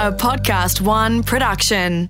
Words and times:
a 0.00 0.10
Podcast 0.10 0.80
One 0.80 1.22
production. 1.22 2.08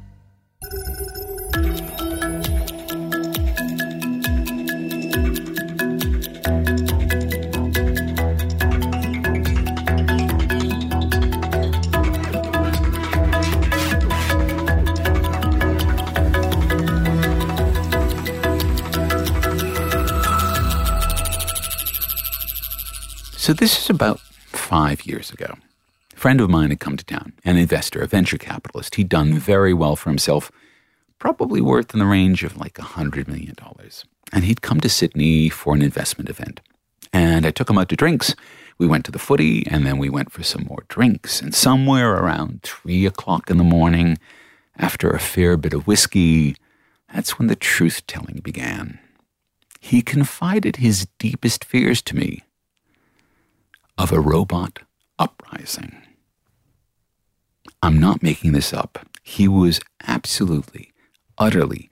So 23.36 23.52
this 23.52 23.82
is 23.82 23.90
about 23.90 24.20
five 24.20 25.04
years 25.06 25.32
ago. 25.32 25.56
Friend 26.20 26.38
of 26.42 26.50
mine 26.50 26.68
had 26.68 26.80
come 26.80 26.98
to 26.98 27.04
town, 27.06 27.32
an 27.46 27.56
investor, 27.56 28.02
a 28.02 28.06
venture 28.06 28.36
capitalist. 28.36 28.96
He'd 28.96 29.08
done 29.08 29.38
very 29.38 29.72
well 29.72 29.96
for 29.96 30.10
himself, 30.10 30.52
probably 31.18 31.62
worth 31.62 31.94
in 31.94 31.98
the 31.98 32.04
range 32.04 32.44
of 32.44 32.58
like 32.58 32.78
a 32.78 32.82
$100 32.82 33.26
million. 33.26 33.56
And 34.30 34.44
he'd 34.44 34.60
come 34.60 34.80
to 34.80 34.90
Sydney 34.90 35.48
for 35.48 35.74
an 35.74 35.80
investment 35.80 36.28
event. 36.28 36.60
And 37.10 37.46
I 37.46 37.50
took 37.50 37.70
him 37.70 37.78
out 37.78 37.88
to 37.88 37.96
drinks. 37.96 38.36
We 38.76 38.86
went 38.86 39.06
to 39.06 39.10
the 39.10 39.18
footy, 39.18 39.66
and 39.66 39.86
then 39.86 39.96
we 39.96 40.10
went 40.10 40.30
for 40.30 40.42
some 40.42 40.66
more 40.68 40.84
drinks. 40.88 41.40
And 41.40 41.54
somewhere 41.54 42.12
around 42.12 42.64
three 42.64 43.06
o'clock 43.06 43.48
in 43.48 43.56
the 43.56 43.64
morning, 43.64 44.18
after 44.76 45.08
a 45.08 45.18
fair 45.18 45.56
bit 45.56 45.72
of 45.72 45.86
whiskey, 45.86 46.54
that's 47.10 47.38
when 47.38 47.48
the 47.48 47.56
truth 47.56 48.06
telling 48.06 48.40
began. 48.44 48.98
He 49.80 50.02
confided 50.02 50.76
his 50.76 51.06
deepest 51.18 51.64
fears 51.64 52.02
to 52.02 52.14
me 52.14 52.42
of 53.96 54.12
a 54.12 54.20
robot 54.20 54.80
uprising. 55.18 55.99
I'm 57.82 57.98
not 57.98 58.22
making 58.22 58.52
this 58.52 58.72
up. 58.72 59.06
He 59.22 59.48
was 59.48 59.80
absolutely, 60.06 60.92
utterly, 61.38 61.90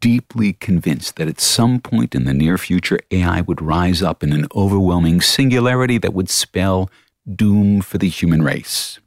deeply 0.00 0.52
convinced 0.54 1.16
that 1.16 1.28
at 1.28 1.40
some 1.40 1.80
point 1.80 2.14
in 2.14 2.24
the 2.24 2.34
near 2.34 2.58
future, 2.58 2.98
AI 3.10 3.40
would 3.40 3.62
rise 3.62 4.02
up 4.02 4.22
in 4.22 4.32
an 4.32 4.46
overwhelming 4.54 5.20
singularity 5.20 5.98
that 5.98 6.14
would 6.14 6.30
spell 6.30 6.90
doom 7.34 7.80
for 7.80 7.98
the 7.98 8.08
human 8.08 8.42
race. 8.42 8.98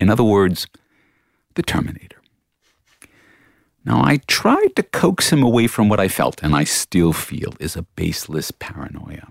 In 0.00 0.08
other 0.08 0.24
words, 0.24 0.66
the 1.54 1.62
Terminator. 1.62 2.18
Now, 3.84 4.02
I 4.04 4.20
tried 4.28 4.76
to 4.76 4.82
coax 4.82 5.32
him 5.32 5.42
away 5.42 5.66
from 5.66 5.88
what 5.88 5.98
I 5.98 6.06
felt, 6.06 6.42
and 6.42 6.54
I 6.54 6.64
still 6.64 7.12
feel 7.12 7.54
is 7.58 7.76
a 7.76 7.82
baseless 7.82 8.52
paranoia 8.52 9.26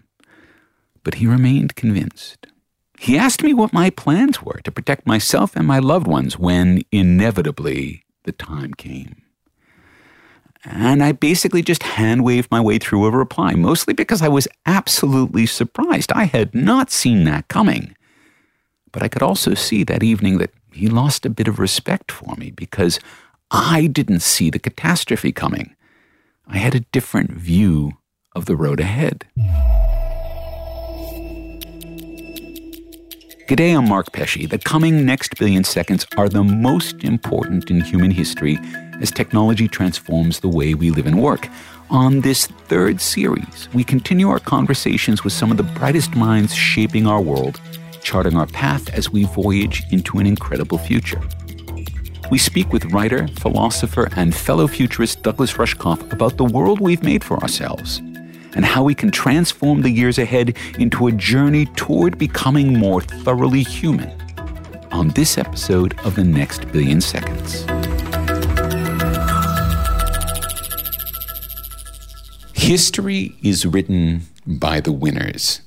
but 1.04 1.16
he 1.16 1.28
remained 1.28 1.76
convinced. 1.76 2.48
He 3.02 3.18
asked 3.18 3.42
me 3.42 3.52
what 3.52 3.74
my 3.74 3.90
plans 3.90 4.44
were 4.44 4.62
to 4.64 4.72
protect 4.72 5.08
myself 5.08 5.56
and 5.56 5.66
my 5.66 5.80
loved 5.80 6.06
ones 6.06 6.38
when 6.38 6.84
inevitably 6.92 8.06
the 8.26 8.32
time 8.32 8.76
came. 8.76 9.24
And 10.64 11.04
I 11.04 11.12
basically 11.12 11.64
just 11.64 11.82
hand 11.82 12.24
waved 12.24 12.52
my 12.52 12.62
way 12.62 12.78
through 12.78 13.06
a 13.06 13.10
reply, 13.10 13.54
mostly 13.54 13.96
because 13.96 14.22
I 14.22 14.28
was 14.28 14.48
absolutely 14.68 15.48
surprised. 15.48 16.12
I 16.12 16.26
had 16.26 16.54
not 16.54 16.92
seen 16.92 17.24
that 17.24 17.48
coming. 17.48 17.96
But 18.92 19.02
I 19.02 19.08
could 19.08 19.24
also 19.24 19.56
see 19.56 19.84
that 19.84 20.04
evening 20.04 20.38
that 20.38 20.52
he 20.72 20.88
lost 20.88 21.26
a 21.26 21.32
bit 21.32 21.48
of 21.48 21.58
respect 21.58 22.12
for 22.12 22.36
me 22.36 22.52
because 22.52 23.00
I 23.50 23.88
didn't 23.88 24.22
see 24.22 24.52
the 24.52 24.60
catastrophe 24.60 25.32
coming. 25.32 25.76
I 26.46 26.60
had 26.60 26.76
a 26.76 26.86
different 26.92 27.32
view 27.32 27.94
of 28.36 28.46
the 28.46 28.56
road 28.56 28.80
ahead. 28.80 29.26
G'day, 33.52 33.78
I'm 33.78 33.90
Mark 33.90 34.14
Pesce. 34.14 34.48
The 34.48 34.58
coming 34.58 35.06
next 35.06 35.38
billion 35.38 35.66
seconds 35.66 36.08
are 36.16 36.30
the 36.30 36.42
most 36.42 37.04
important 37.04 37.70
in 37.70 37.82
human 37.82 38.10
history 38.10 38.58
as 39.02 39.12
technology 39.12 39.68
transforms 39.68 40.40
the 40.40 40.48
way 40.48 40.74
we 40.74 40.90
live 40.90 41.06
and 41.06 41.22
work. 41.22 41.50
On 41.90 42.22
this 42.22 42.48
third 42.48 43.02
series, 43.02 43.68
we 43.74 43.84
continue 43.84 44.30
our 44.30 44.40
conversations 44.40 45.26
with 45.26 45.34
some 45.34 45.52
of 45.52 45.58
the 45.58 45.64
brightest 45.64 46.16
minds 46.16 46.56
shaping 46.56 47.06
our 47.06 47.20
world, 47.20 47.60
charting 48.02 48.38
our 48.38 48.48
path 48.48 48.90
as 48.92 49.10
we 49.10 49.26
voyage 49.26 49.84
into 49.92 50.20
an 50.20 50.28
incredible 50.28 50.78
future. 50.78 51.22
We 52.32 52.38
speak 52.38 52.72
with 52.72 52.86
writer, 52.94 53.28
philosopher, 53.28 54.08
and 54.16 54.34
fellow 54.34 54.66
futurist 54.66 55.24
Douglas 55.24 55.56
Rushkoff 55.56 56.14
about 56.14 56.38
the 56.38 56.46
world 56.46 56.80
we've 56.80 57.04
made 57.04 57.22
for 57.22 57.38
ourselves 57.40 58.02
and 58.56 58.66
how 58.66 58.84
we 58.84 58.96
can 58.96 59.12
transform 59.12 59.82
the 59.82 59.90
years 59.90 60.18
ahead 60.18 60.58
into 60.78 61.08
a 61.08 61.12
journey 61.12 61.66
toward 61.76 62.18
becoming 62.18 62.78
more 62.78 63.02
thoroughly 63.02 63.64
human 63.64 64.12
on 64.92 65.10
this 65.10 65.38
episode 65.38 65.98
of 66.06 66.16
The 66.16 66.24
Next 66.24 66.72
Billion 66.72 67.02
Seconds. 67.02 67.66
History 72.54 73.36
is 73.42 73.66
written 73.66 74.22
by 74.46 74.80
the 74.80 74.92
winners. 74.92 75.62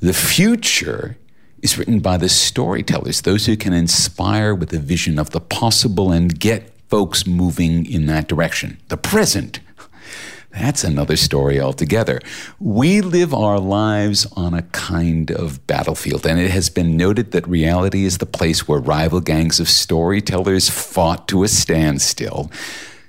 The 0.00 0.12
future 0.12 1.16
is 1.62 1.78
written 1.78 2.00
by 2.00 2.16
the 2.16 2.28
storytellers, 2.28 3.22
those 3.22 3.46
who 3.46 3.56
can 3.56 3.72
inspire 3.72 4.54
with 4.54 4.72
a 4.72 4.78
vision 4.78 5.18
of 5.18 5.30
the 5.30 5.40
possible 5.40 6.10
and 6.10 6.38
get 6.38 6.72
folks 6.88 7.26
moving 7.26 7.86
in 7.86 8.06
that 8.06 8.28
direction. 8.28 8.78
The 8.88 8.96
present 8.96 9.60
that's 10.52 10.84
another 10.84 11.16
story 11.16 11.60
altogether. 11.60 12.20
We 12.60 13.00
live 13.00 13.32
our 13.32 13.58
lives 13.58 14.26
on 14.36 14.54
a 14.54 14.62
kind 14.62 15.30
of 15.30 15.66
battlefield, 15.66 16.26
and 16.26 16.38
it 16.38 16.50
has 16.50 16.68
been 16.68 16.96
noted 16.96 17.32
that 17.32 17.48
reality 17.48 18.04
is 18.04 18.18
the 18.18 18.26
place 18.26 18.68
where 18.68 18.78
rival 18.78 19.20
gangs 19.20 19.60
of 19.60 19.68
storytellers 19.68 20.68
fought 20.68 21.26
to 21.28 21.42
a 21.42 21.48
standstill. 21.48 22.50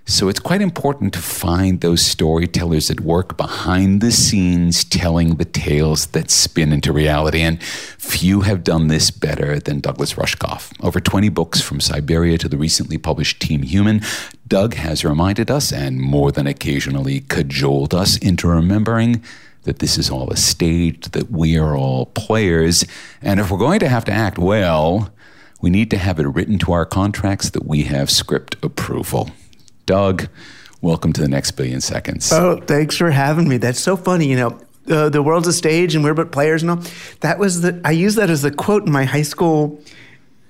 So 0.06 0.28
it's 0.28 0.40
quite 0.40 0.62
important 0.62 1.14
to 1.14 1.20
find 1.20 1.80
those 1.80 2.06
storytellers 2.06 2.92
at 2.92 3.00
work 3.00 3.38
behind 3.38 4.02
the 4.02 4.12
scenes 4.12 4.84
telling 4.84 5.36
the 5.36 5.46
tales 5.46 6.08
that 6.08 6.30
spin 6.30 6.74
into 6.74 6.92
reality. 6.92 7.40
And 7.40 7.64
few 7.64 8.42
have 8.42 8.66
done 8.66 8.90
this 8.90 9.12
better 9.12 9.60
than 9.60 9.80
Douglas 9.80 10.16
Rushkoff. 10.16 10.74
Over 10.84 11.00
20 11.00 11.30
books 11.30 11.62
from 11.62 11.80
Cyberia 11.80 12.38
to 12.40 12.50
the 12.50 12.58
recently 12.58 12.98
published 12.98 13.42
Team 13.42 13.64
Human, 13.64 14.02
Doug 14.54 14.76
has 14.76 15.04
reminded 15.04 15.50
us 15.50 15.74
and 15.74 16.00
more 16.00 16.32
than 16.32 16.46
occasionally 16.46 17.22
cajoled 17.22 17.92
us 17.92 18.18
into 18.18 18.48
remembering 18.48 19.24
that 19.64 19.80
this 19.80 19.98
is 19.98 20.12
all 20.12 20.30
a 20.30 20.38
stage, 20.38 21.10
that 21.14 21.32
we 21.32 21.58
are 21.58 21.76
all 21.76 22.06
players. 22.06 22.86
And 23.20 23.40
if 23.40 23.50
we're 23.50 23.58
going 23.58 23.80
to 23.80 23.90
have 23.90 24.06
to 24.06 24.12
act 24.12 24.38
well, 24.38 25.10
we 25.60 25.72
need 25.72 25.90
to 25.90 25.98
have 25.98 26.20
it 26.20 26.28
written 26.28 26.60
to 26.60 26.72
our 26.72 26.86
contracts 26.86 27.50
that 27.50 27.66
we 27.66 27.86
have 27.86 28.12
script 28.12 28.56
approval. 28.62 29.32
Doug, 29.88 30.28
welcome 30.82 31.14
to 31.14 31.22
the 31.22 31.28
next 31.28 31.54
billion 31.54 31.82
seconds. 31.82 32.32
Oh, 32.32 32.58
thanks 32.58 32.96
for 32.96 33.10
having 33.10 33.50
me. 33.50 33.58
That's 33.58 33.80
so 33.80 33.98
funny. 33.98 34.28
You 34.28 34.36
know, 34.36 34.62
uh, 34.88 35.10
the 35.10 35.24
world's 35.24 35.48
a 35.48 35.54
stage 35.54 35.96
and 35.96 36.04
we're 36.04 36.14
but 36.14 36.32
players 36.32 36.62
and 36.62 36.70
all. 36.70 36.84
That 37.22 37.40
was 37.40 37.62
the, 37.62 37.82
I 37.84 37.90
used 37.90 38.20
that 38.20 38.30
as 38.30 38.44
the 38.44 38.52
quote 38.52 38.86
in 38.86 38.92
my 38.92 39.06
high 39.06 39.24
school 39.24 39.82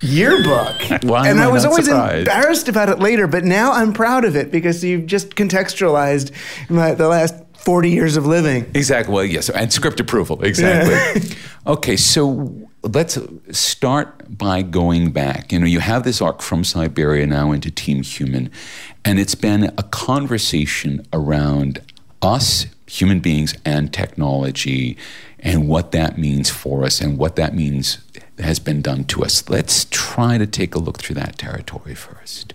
yearbook. 0.04 0.76
Why 1.04 1.30
and 1.30 1.40
I 1.40 1.48
was 1.48 1.66
always 1.66 1.86
surprised? 1.86 2.28
embarrassed 2.28 2.68
about 2.68 2.90
it 2.90 3.00
later, 3.00 3.28
but 3.28 3.44
now 3.44 3.72
I'm 3.72 3.94
proud 3.94 4.26
of 4.26 4.36
it 4.36 4.52
because 4.52 4.84
you've 4.84 5.06
just 5.06 5.36
contextualized 5.36 6.32
my, 6.70 6.94
the 6.94 7.08
last 7.08 7.36
40 7.64 7.90
years 7.90 8.18
of 8.18 8.26
living. 8.26 8.70
Exactly. 8.74 9.14
Well, 9.14 9.24
yes, 9.24 9.50
and 9.50 9.72
script 9.72 10.00
approval. 10.00 10.44
Exactly. 10.44 11.36
okay, 11.68 11.96
so 11.96 12.70
let's 12.84 13.18
start 13.52 14.38
by 14.38 14.62
going 14.62 15.12
back. 15.12 15.52
You 15.52 15.60
know, 15.60 15.66
you 15.66 15.80
have 15.80 16.04
this 16.04 16.22
arc 16.22 16.42
from 16.42 16.64
Cyberia 16.64 17.28
now 17.28 17.52
into 17.52 17.72
Team 17.72 18.04
Human, 18.04 18.52
and 19.06 19.18
it's 19.18 19.36
been 19.36 19.74
a 19.78 19.84
conversation 19.84 21.06
around 21.14 21.82
us, 22.22 22.66
human 22.86 23.22
beings, 23.22 23.56
and 23.64 23.94
technology, 23.94 24.98
and 25.40 25.70
what 25.70 25.92
that 25.94 26.18
means 26.18 26.50
for 26.50 26.84
us, 26.84 27.00
and 27.00 27.18
what 27.18 27.38
that 27.38 27.56
means 27.56 28.00
has 28.40 28.60
been 28.60 28.82
done 28.82 29.04
to 29.06 29.24
us. 29.24 29.48
Let's 29.50 29.86
try 29.92 30.38
to 30.38 30.48
take 30.48 30.76
a 30.76 30.80
look 30.80 30.98
through 30.98 31.16
that 31.16 31.38
territory 31.38 31.96
first. 31.96 32.54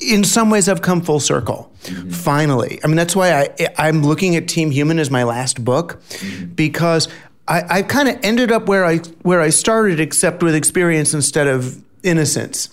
in 0.00 0.24
some 0.24 0.50
ways 0.50 0.68
I've 0.68 0.82
come 0.82 1.00
full 1.00 1.20
circle. 1.20 1.70
Mm-hmm. 1.84 2.10
Finally, 2.10 2.80
I 2.82 2.86
mean 2.88 2.96
that's 2.96 3.14
why 3.16 3.32
I 3.58 3.68
I'm 3.78 4.02
looking 4.02 4.36
at 4.36 4.48
Team 4.48 4.70
Human 4.70 4.98
as 4.98 5.10
my 5.10 5.22
last 5.24 5.64
book 5.64 6.00
mm-hmm. 6.08 6.46
because 6.54 7.08
I, 7.48 7.78
I 7.78 7.82
kind 7.82 8.08
of 8.08 8.18
ended 8.22 8.50
up 8.52 8.66
where 8.68 8.84
I 8.84 8.98
where 9.22 9.40
I 9.40 9.50
started, 9.50 10.00
except 10.00 10.42
with 10.42 10.54
experience 10.54 11.14
instead 11.14 11.46
of 11.48 11.82
innocence. 12.02 12.68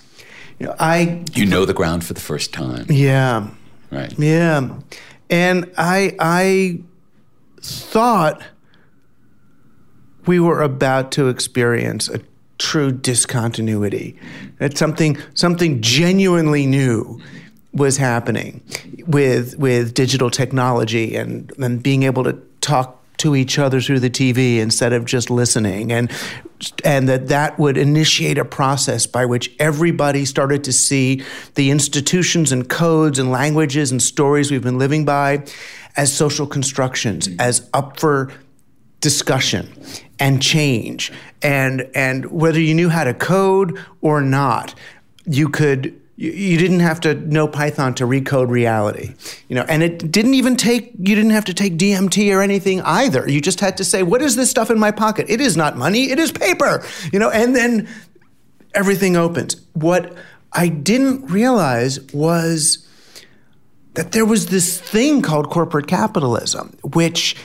You 0.60 0.68
know, 0.68 0.76
I 0.80 1.24
You 1.34 1.46
know 1.46 1.66
the 1.66 1.74
ground 1.74 2.04
for 2.04 2.14
the 2.14 2.20
first 2.22 2.52
time, 2.54 2.86
yeah 2.90 3.48
right? 3.92 4.14
yeah, 4.20 4.70
and 5.30 5.72
I 5.78 6.16
I 6.20 6.80
thought 7.62 8.42
we 10.30 10.40
were 10.40 10.62
about 10.62 11.12
to 11.12 11.28
experience 11.28 12.08
a 12.08 12.20
true 12.60 12.92
discontinuity. 12.92 14.16
That 14.60 14.78
something 14.78 15.18
something 15.34 15.82
genuinely 15.82 16.68
new 16.68 17.20
was 17.74 17.98
happening 17.98 18.62
with 19.08 19.58
with 19.58 19.96
digital 19.96 20.30
technology 20.30 21.16
and 21.16 21.52
and 21.58 21.82
being 21.82 22.04
able 22.04 22.24
to 22.26 22.34
talk 22.62 22.96
to 23.18 23.36
each 23.36 23.58
other 23.58 23.82
through 23.82 24.02
the 24.02 24.10
TV 24.12 24.58
instead 24.58 24.94
of 24.94 25.04
just 25.04 25.32
listening 25.32 25.92
and 25.92 26.12
and 26.86 27.10
that 27.10 27.30
that 27.30 27.58
would 27.58 27.76
initiate 27.76 28.38
a 28.38 28.46
process 28.46 29.08
by 29.08 29.26
which 29.26 29.52
everybody 29.58 30.26
started 30.26 30.64
to 30.64 30.72
see 30.72 31.24
the 31.56 31.72
institutions 31.72 32.52
and 32.52 32.70
codes 32.70 33.18
and 33.18 33.32
languages 33.32 33.92
and 33.92 34.00
stories 34.00 34.52
we've 34.52 34.62
been 34.62 34.78
living 34.78 35.06
by 35.06 35.44
as 35.98 36.16
social 36.16 36.46
constructions 36.46 37.28
as 37.40 37.68
up 37.74 38.00
for 38.00 38.32
discussion 39.02 39.68
and 40.20 40.42
change 40.42 41.12
and 41.42 41.90
and 41.94 42.26
whether 42.32 42.60
you 42.60 42.74
knew 42.74 42.90
how 42.90 43.04
to 43.04 43.14
code 43.14 43.80
or 44.02 44.22
not 44.22 44.76
you 45.26 45.50
could 45.50 46.00
you, 46.20 46.58
didn't 46.58 46.82
have 46.82 47.00
to 47.02 47.14
know 47.16 47.48
Python 47.48 47.94
to 47.96 48.04
recode 48.04 48.50
reality, 48.50 49.14
you 49.48 49.56
know, 49.56 49.64
and 49.70 49.82
it 49.82 50.12
didn't 50.12 50.34
even 50.34 50.58
take 50.58 50.92
you 51.00 51.16
didn't 51.16 51.32
have 51.32 51.46
to 51.46 51.54
take 51.54 51.78
DMT 51.78 52.36
or 52.36 52.42
anything 52.42 52.82
either. 52.82 53.30
You 53.30 53.40
just 53.40 53.62
had 53.62 53.78
to 53.78 53.86
say, 53.86 54.04
"What 54.04 54.22
is 54.22 54.36
this 54.36 54.50
stuff 54.50 54.70
in 54.70 54.78
my 54.78 54.92
pocket? 54.92 55.28
It 55.30 55.40
is 55.40 55.56
not 55.56 55.78
money. 55.78 56.12
It 56.12 56.20
is 56.20 56.34
paper," 56.34 56.84
you 57.14 57.20
know, 57.20 57.30
and 57.30 57.56
then 57.56 57.88
everything 58.76 59.16
opens. 59.16 59.56
What 59.74 60.14
I 60.52 60.68
didn't 60.68 61.28
realize 61.28 62.02
was 62.14 62.86
that 63.94 64.12
there 64.12 64.26
was 64.26 64.48
this 64.48 64.78
thing 64.78 65.22
called 65.22 65.50
corporate 65.50 65.88
capitalism, 65.88 66.76
which 66.84 67.38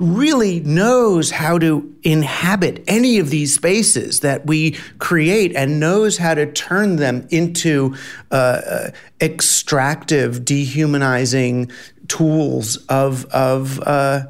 really 0.00 0.60
knows 0.60 1.30
how 1.30 1.58
to 1.58 1.94
inhabit 2.02 2.82
any 2.88 3.18
of 3.18 3.30
these 3.30 3.54
spaces 3.54 4.20
that 4.20 4.46
we 4.46 4.72
create 4.98 5.54
and 5.54 5.78
knows 5.78 6.16
how 6.16 6.34
to 6.34 6.50
turn 6.50 6.96
them 6.96 7.28
into 7.30 7.94
uh, 8.32 8.34
uh, 8.34 8.90
extractive, 9.20 10.44
dehumanizing 10.44 11.70
tools 12.08 12.76
of 12.88 13.26
of 13.26 13.78
uh, 13.80 14.22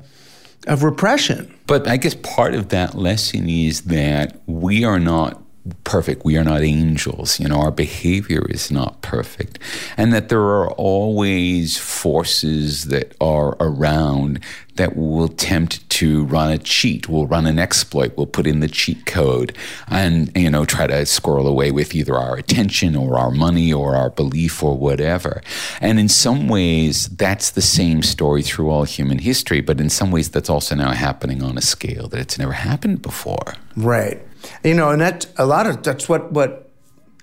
of 0.66 0.82
repression. 0.82 1.54
But 1.66 1.86
I 1.86 1.96
guess 1.96 2.14
part 2.16 2.54
of 2.54 2.70
that 2.70 2.96
lesson 2.96 3.48
is 3.48 3.82
that 3.82 4.40
we 4.46 4.84
are 4.84 4.98
not 4.98 5.39
perfect. 5.84 6.24
We 6.24 6.36
are 6.36 6.44
not 6.44 6.62
angels. 6.62 7.38
You 7.38 7.48
know, 7.48 7.60
our 7.60 7.70
behavior 7.70 8.46
is 8.48 8.70
not 8.70 9.02
perfect. 9.02 9.58
And 9.96 10.12
that 10.12 10.28
there 10.28 10.40
are 10.40 10.70
always 10.72 11.76
forces 11.76 12.86
that 12.86 13.14
are 13.20 13.56
around 13.60 14.40
that 14.76 14.96
will 14.96 15.28
tempt 15.28 15.88
to 15.90 16.24
run 16.24 16.50
a 16.50 16.56
cheat, 16.56 17.08
will 17.08 17.26
run 17.26 17.46
an 17.46 17.58
exploit, 17.58 18.16
will 18.16 18.26
put 18.26 18.46
in 18.46 18.60
the 18.60 18.68
cheat 18.68 19.04
code 19.04 19.54
and, 19.88 20.34
you 20.34 20.50
know, 20.50 20.64
try 20.64 20.86
to 20.86 21.04
squirrel 21.04 21.46
away 21.46 21.70
with 21.70 21.94
either 21.94 22.14
our 22.14 22.36
attention 22.36 22.96
or 22.96 23.18
our 23.18 23.30
money 23.30 23.72
or 23.72 23.94
our 23.94 24.08
belief 24.08 24.62
or 24.62 24.78
whatever. 24.78 25.42
And 25.82 26.00
in 26.00 26.08
some 26.08 26.48
ways, 26.48 27.08
that's 27.08 27.50
the 27.50 27.60
same 27.62 28.02
story 28.02 28.42
through 28.42 28.70
all 28.70 28.84
human 28.84 29.18
history, 29.18 29.60
but 29.60 29.80
in 29.80 29.90
some 29.90 30.10
ways, 30.10 30.30
that's 30.30 30.48
also 30.48 30.74
now 30.74 30.92
happening 30.92 31.42
on 31.42 31.58
a 31.58 31.62
scale 31.62 32.08
that 32.08 32.20
it's 32.20 32.38
never 32.38 32.52
happened 32.52 33.02
before. 33.02 33.54
Right. 33.76 34.22
You 34.64 34.74
know, 34.74 34.90
and 34.90 35.00
that 35.00 35.26
a 35.36 35.46
lot 35.46 35.66
of 35.66 35.82
that's 35.82 36.08
what 36.08 36.32
what 36.32 36.70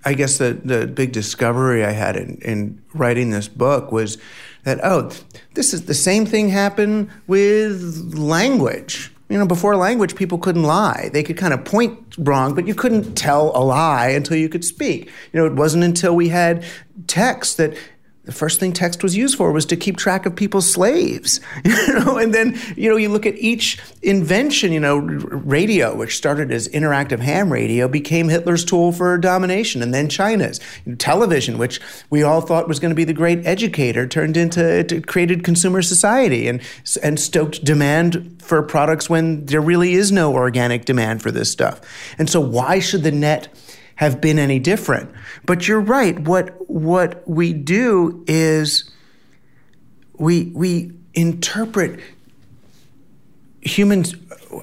I 0.05 0.13
guess 0.13 0.37
the 0.37 0.53
the 0.53 0.87
big 0.87 1.11
discovery 1.11 1.83
I 1.83 1.91
had 1.91 2.15
in, 2.15 2.37
in 2.41 2.81
writing 2.93 3.29
this 3.31 3.47
book 3.47 3.91
was 3.91 4.17
that 4.63 4.79
oh, 4.83 5.11
this 5.53 5.73
is 5.73 5.85
the 5.85 5.93
same 5.93 6.25
thing 6.25 6.49
happened 6.49 7.09
with 7.27 8.13
language. 8.13 9.11
You 9.29 9.37
know, 9.37 9.45
before 9.45 9.75
language, 9.75 10.15
people 10.15 10.37
couldn't 10.37 10.63
lie. 10.63 11.09
They 11.11 11.21
could 11.21 11.35
kind 11.35 11.53
of 11.53 11.65
point 11.65 12.15
wrong, 12.17 12.55
but 12.55 12.65
you 12.65 12.73
couldn't 12.73 13.15
tell 13.15 13.51
a 13.55 13.59
lie 13.59 14.07
until 14.09 14.37
you 14.37 14.47
could 14.47 14.63
speak. 14.63 15.11
You 15.33 15.39
know, 15.39 15.45
it 15.45 15.53
wasn't 15.53 15.83
until 15.83 16.15
we 16.15 16.29
had 16.29 16.63
text 17.07 17.57
that 17.57 17.75
the 18.27 18.31
first 18.31 18.59
thing 18.59 18.71
text 18.71 19.01
was 19.01 19.18
used 19.18 19.38
for 19.38 19.51
was 19.51 19.65
to 19.65 19.75
keep 19.75 19.97
track 19.97 20.25
of 20.25 20.35
people's 20.35 20.71
slaves 20.71 21.39
you 21.65 21.94
know 22.00 22.18
and 22.18 22.33
then 22.33 22.59
you 22.75 22.89
know 22.89 22.97
you 22.97 23.09
look 23.09 23.25
at 23.25 23.35
each 23.35 23.79
invention 24.03 24.71
you 24.71 24.79
know 24.79 24.97
radio 24.97 25.95
which 25.95 26.15
started 26.15 26.51
as 26.51 26.68
interactive 26.69 27.19
ham 27.19 27.51
radio 27.51 27.88
became 27.88 28.29
hitler's 28.29 28.63
tool 28.63 28.91
for 28.91 29.18
domination 29.18 29.81
and 29.81 29.94
then 29.94 30.07
china's. 30.07 30.59
Television 30.97 31.57
which 31.57 31.79
we 32.09 32.21
all 32.21 32.41
thought 32.41 32.68
was 32.68 32.79
going 32.79 32.91
to 32.91 32.95
be 32.95 33.03
the 33.03 33.13
great 33.13 33.45
educator 33.45 34.06
turned 34.06 34.38
into 34.38 34.63
it 34.63 35.07
created 35.07 35.44
consumer 35.44 35.81
society 35.81 36.47
and 36.47 36.62
and 37.01 37.19
stoked 37.19 37.63
demand 37.63 38.38
for 38.47 38.62
products 38.63 39.09
when 39.09 39.45
there 39.45 39.62
really 39.62 39.94
is 39.94 40.12
no 40.12 40.33
organic 40.33 40.85
demand 40.85 41.21
for 41.21 41.31
this 41.31 41.51
stuff. 41.51 41.81
And 42.18 42.30
so 42.30 42.39
why 42.39 42.80
should 42.80 43.03
the 43.03 43.12
net 43.12 43.50
have 43.97 44.19
been 44.19 44.39
any 44.39 44.59
different. 44.59 45.11
But 45.45 45.67
you're 45.67 45.81
right. 45.81 46.17
What 46.19 46.69
what 46.69 47.27
we 47.27 47.53
do 47.53 48.23
is 48.27 48.89
we 50.17 50.45
we 50.55 50.94
interpret 51.13 51.99
humans 53.61 54.15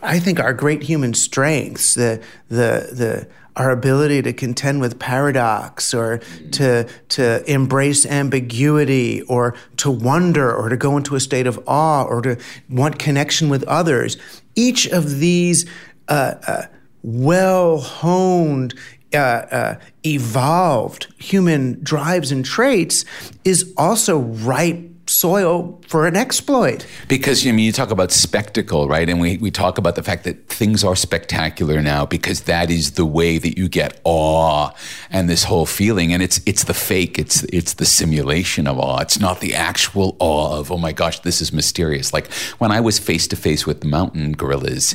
I 0.02 0.18
think 0.18 0.40
our 0.40 0.52
great 0.52 0.82
human 0.82 1.14
strengths, 1.14 1.94
the 1.94 2.22
the 2.48 2.88
the 2.92 3.28
our 3.56 3.70
ability 3.70 4.20
to 4.22 4.32
contend 4.32 4.80
with 4.80 4.98
paradox 4.98 5.94
or 5.94 6.18
to 6.52 6.88
to 7.10 7.50
embrace 7.50 8.04
ambiguity 8.04 9.22
or 9.22 9.54
to 9.76 9.90
wonder 9.90 10.52
or 10.52 10.68
to 10.68 10.76
go 10.76 10.96
into 10.96 11.14
a 11.14 11.20
state 11.20 11.46
of 11.46 11.62
awe 11.66 12.04
or 12.04 12.20
to 12.22 12.36
want 12.68 12.98
connection 12.98 13.48
with 13.48 13.62
others. 13.64 14.16
Each 14.54 14.86
of 14.86 15.18
these 15.18 15.66
uh, 16.08 16.34
uh, 16.46 16.62
well 17.02 17.78
honed 17.78 18.74
uh, 19.14 19.18
uh, 19.18 19.78
evolved 20.04 21.12
human 21.18 21.82
drives 21.82 22.32
and 22.32 22.44
traits 22.44 23.04
is 23.44 23.72
also 23.76 24.18
ripe 24.18 24.90
soil 25.06 25.80
for 25.86 26.06
an 26.06 26.16
exploit. 26.16 26.86
Because 27.08 27.46
I 27.46 27.52
mean, 27.52 27.66
you 27.66 27.72
talk 27.72 27.90
about 27.90 28.10
spectacle, 28.10 28.88
right? 28.88 29.08
And 29.08 29.20
we, 29.20 29.36
we 29.38 29.50
talk 29.50 29.78
about 29.78 29.96
the 29.96 30.02
fact 30.02 30.24
that 30.24 30.48
things 30.48 30.82
are 30.84 30.96
spectacular 30.96 31.82
now 31.82 32.06
because 32.06 32.42
that 32.42 32.70
is 32.70 32.92
the 32.92 33.04
way 33.04 33.38
that 33.38 33.58
you 33.58 33.68
get 33.68 34.00
awe 34.04 34.70
and 35.10 35.28
this 35.28 35.44
whole 35.44 35.66
feeling. 35.66 36.12
And 36.12 36.22
it's 36.22 36.40
it's 36.46 36.64
the 36.64 36.74
fake, 36.74 37.18
it's 37.18 37.44
it's 37.44 37.74
the 37.74 37.84
simulation 37.84 38.66
of 38.66 38.78
awe. 38.78 39.00
It's 39.00 39.20
not 39.20 39.40
the 39.40 39.54
actual 39.54 40.16
awe 40.20 40.58
of, 40.58 40.72
oh 40.72 40.78
my 40.78 40.92
gosh, 40.92 41.20
this 41.20 41.40
is 41.40 41.52
mysterious. 41.52 42.12
Like 42.12 42.32
when 42.58 42.70
I 42.70 42.80
was 42.80 42.98
face 42.98 43.26
to 43.28 43.36
face 43.36 43.66
with 43.66 43.80
the 43.80 43.88
mountain 43.88 44.32
gorillas, 44.32 44.94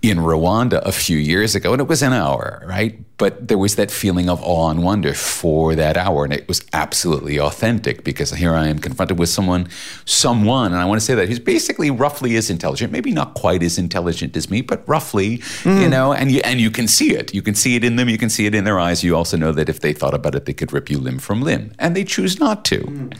in 0.00 0.18
Rwanda 0.18 0.80
a 0.84 0.92
few 0.92 1.18
years 1.18 1.56
ago, 1.56 1.72
and 1.72 1.80
it 1.80 1.88
was 1.88 2.02
an 2.02 2.12
hour, 2.12 2.62
right? 2.64 2.98
But 3.16 3.48
there 3.48 3.58
was 3.58 3.74
that 3.74 3.90
feeling 3.90 4.30
of 4.30 4.40
awe 4.42 4.70
and 4.70 4.84
wonder 4.84 5.12
for 5.12 5.74
that 5.74 5.96
hour, 5.96 6.22
and 6.22 6.32
it 6.32 6.46
was 6.46 6.64
absolutely 6.72 7.40
authentic 7.40 8.04
because 8.04 8.30
here 8.30 8.54
I 8.54 8.68
am 8.68 8.78
confronted 8.78 9.18
with 9.18 9.28
someone, 9.28 9.68
someone, 10.04 10.72
and 10.72 10.80
I 10.80 10.84
want 10.84 11.00
to 11.00 11.04
say 11.04 11.16
that 11.16 11.26
who's 11.26 11.40
basically 11.40 11.90
roughly 11.90 12.36
as 12.36 12.48
intelligent, 12.48 12.92
maybe 12.92 13.10
not 13.10 13.34
quite 13.34 13.62
as 13.64 13.76
intelligent 13.76 14.36
as 14.36 14.48
me, 14.48 14.60
but 14.60 14.88
roughly, 14.88 15.38
mm. 15.38 15.82
you 15.82 15.88
know, 15.88 16.12
and 16.12 16.30
you 16.30 16.40
and 16.44 16.60
you 16.60 16.70
can 16.70 16.86
see 16.86 17.16
it. 17.16 17.34
You 17.34 17.42
can 17.42 17.56
see 17.56 17.74
it 17.74 17.82
in 17.82 17.96
them. 17.96 18.08
You 18.08 18.18
can 18.18 18.30
see 18.30 18.46
it 18.46 18.54
in 18.54 18.62
their 18.62 18.78
eyes. 18.78 19.02
You 19.02 19.16
also 19.16 19.36
know 19.36 19.50
that 19.50 19.68
if 19.68 19.80
they 19.80 19.92
thought 19.92 20.14
about 20.14 20.36
it, 20.36 20.44
they 20.44 20.54
could 20.54 20.72
rip 20.72 20.88
you 20.88 20.98
limb 20.98 21.18
from 21.18 21.42
limb, 21.42 21.72
and 21.78 21.96
they 21.96 22.04
choose 22.04 22.38
not 22.38 22.64
to. 22.66 22.78
Mm. 22.78 23.18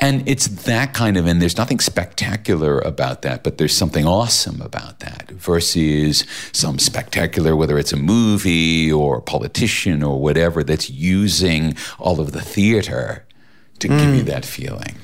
And 0.00 0.26
it's 0.26 0.46
that 0.64 0.94
kind 0.94 1.18
of, 1.18 1.26
and 1.26 1.42
there's 1.42 1.58
nothing 1.58 1.78
spectacular 1.78 2.78
about 2.78 3.20
that, 3.22 3.44
but 3.44 3.58
there's 3.58 3.76
something 3.76 4.06
awesome 4.06 4.62
about 4.62 5.00
that 5.00 5.30
versus 5.30 6.24
some 6.52 6.78
spectacular, 6.78 7.54
whether 7.54 7.78
it's 7.78 7.92
a 7.92 7.98
movie 7.98 8.90
or 8.90 9.18
a 9.18 9.22
politician 9.22 10.02
or 10.02 10.18
whatever, 10.18 10.64
that's 10.64 10.88
using 10.88 11.76
all 11.98 12.18
of 12.18 12.32
the 12.32 12.40
theater 12.40 13.26
to 13.80 13.88
mm. 13.88 13.98
give 13.98 14.14
you 14.14 14.22
mm. 14.22 14.26
that 14.26 14.46
feeling. 14.46 14.96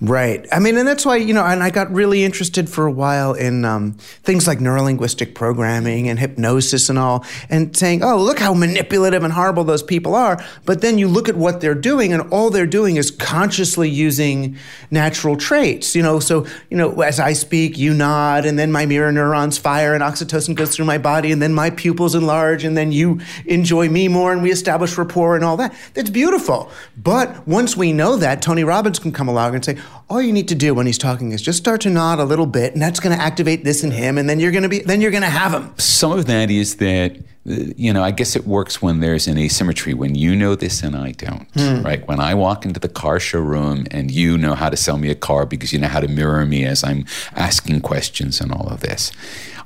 Right. 0.00 0.46
I 0.52 0.60
mean, 0.60 0.76
and 0.76 0.86
that's 0.86 1.04
why, 1.04 1.16
you 1.16 1.34
know, 1.34 1.44
and 1.44 1.60
I 1.60 1.70
got 1.70 1.92
really 1.92 2.22
interested 2.22 2.68
for 2.68 2.86
a 2.86 2.92
while 2.92 3.32
in 3.34 3.64
um, 3.64 3.94
things 4.22 4.46
like 4.46 4.60
neurolinguistic 4.60 5.34
programming 5.34 6.08
and 6.08 6.20
hypnosis 6.20 6.88
and 6.88 7.00
all, 7.00 7.24
and 7.50 7.76
saying, 7.76 8.04
oh, 8.04 8.16
look 8.16 8.38
how 8.38 8.54
manipulative 8.54 9.24
and 9.24 9.32
horrible 9.32 9.64
those 9.64 9.82
people 9.82 10.14
are. 10.14 10.40
But 10.64 10.82
then 10.82 10.98
you 10.98 11.08
look 11.08 11.28
at 11.28 11.34
what 11.34 11.60
they're 11.60 11.74
doing, 11.74 12.12
and 12.12 12.22
all 12.32 12.50
they're 12.50 12.64
doing 12.64 12.94
is 12.94 13.10
consciously 13.10 13.90
using 13.90 14.56
natural 14.92 15.36
traits. 15.36 15.96
You 15.96 16.04
know, 16.04 16.20
so, 16.20 16.46
you 16.70 16.76
know, 16.76 17.00
as 17.00 17.18
I 17.18 17.32
speak, 17.32 17.76
you 17.76 17.92
nod, 17.92 18.46
and 18.46 18.56
then 18.56 18.70
my 18.70 18.86
mirror 18.86 19.10
neurons 19.10 19.58
fire, 19.58 19.94
and 19.94 20.02
oxytocin 20.04 20.54
goes 20.54 20.76
through 20.76 20.86
my 20.86 20.98
body, 20.98 21.32
and 21.32 21.42
then 21.42 21.52
my 21.52 21.70
pupils 21.70 22.14
enlarge, 22.14 22.62
and 22.62 22.76
then 22.76 22.92
you 22.92 23.20
enjoy 23.46 23.88
me 23.88 24.06
more, 24.06 24.32
and 24.32 24.44
we 24.44 24.52
establish 24.52 24.96
rapport 24.96 25.34
and 25.34 25.44
all 25.44 25.56
that. 25.56 25.74
That's 25.94 26.10
beautiful. 26.10 26.70
But 26.96 27.48
once 27.48 27.76
we 27.76 27.92
know 27.92 28.16
that, 28.16 28.42
Tony 28.42 28.62
Robbins 28.62 29.00
can 29.00 29.10
come 29.10 29.26
along 29.26 29.56
and 29.56 29.64
say, 29.64 29.76
all 30.10 30.22
you 30.22 30.32
need 30.32 30.48
to 30.48 30.54
do 30.54 30.74
when 30.74 30.86
he's 30.86 30.98
talking 30.98 31.32
is 31.32 31.42
just 31.42 31.58
start 31.58 31.82
to 31.82 31.90
nod 31.90 32.18
a 32.18 32.24
little 32.24 32.46
bit 32.46 32.72
and 32.72 32.80
that's 32.80 32.98
going 32.98 33.16
to 33.16 33.22
activate 33.22 33.64
this 33.64 33.84
in 33.84 33.90
him 33.90 34.16
and 34.16 34.28
then 34.28 34.40
you're 34.40 34.52
going 34.52 34.62
to 34.62 34.68
be 34.68 34.80
then 34.80 35.00
you're 35.00 35.10
going 35.10 35.22
to 35.22 35.28
have 35.28 35.52
him. 35.52 35.74
Some 35.78 36.12
of 36.12 36.26
that 36.26 36.50
is 36.50 36.76
that 36.76 37.16
uh, 37.16 37.72
you 37.76 37.92
know 37.92 38.02
i 38.02 38.10
guess 38.10 38.34
it 38.34 38.46
works 38.46 38.82
when 38.82 39.00
there's 39.00 39.26
an 39.26 39.38
asymmetry 39.38 39.94
when 39.94 40.14
you 40.14 40.34
know 40.34 40.54
this 40.54 40.82
and 40.82 40.96
i 40.96 41.12
don't 41.12 41.46
hmm. 41.54 41.82
right? 41.82 42.06
When 42.08 42.20
i 42.20 42.34
walk 42.34 42.64
into 42.64 42.80
the 42.80 42.88
car 42.88 43.20
showroom 43.20 43.86
and 43.90 44.10
you 44.10 44.38
know 44.38 44.54
how 44.54 44.70
to 44.70 44.76
sell 44.76 44.98
me 44.98 45.10
a 45.10 45.14
car 45.14 45.46
because 45.46 45.72
you 45.72 45.78
know 45.78 45.88
how 45.88 46.00
to 46.00 46.08
mirror 46.08 46.44
me 46.46 46.64
as 46.64 46.82
i'm 46.84 47.04
asking 47.36 47.80
questions 47.80 48.40
and 48.40 48.52
all 48.52 48.68
of 48.68 48.80
this 48.80 49.12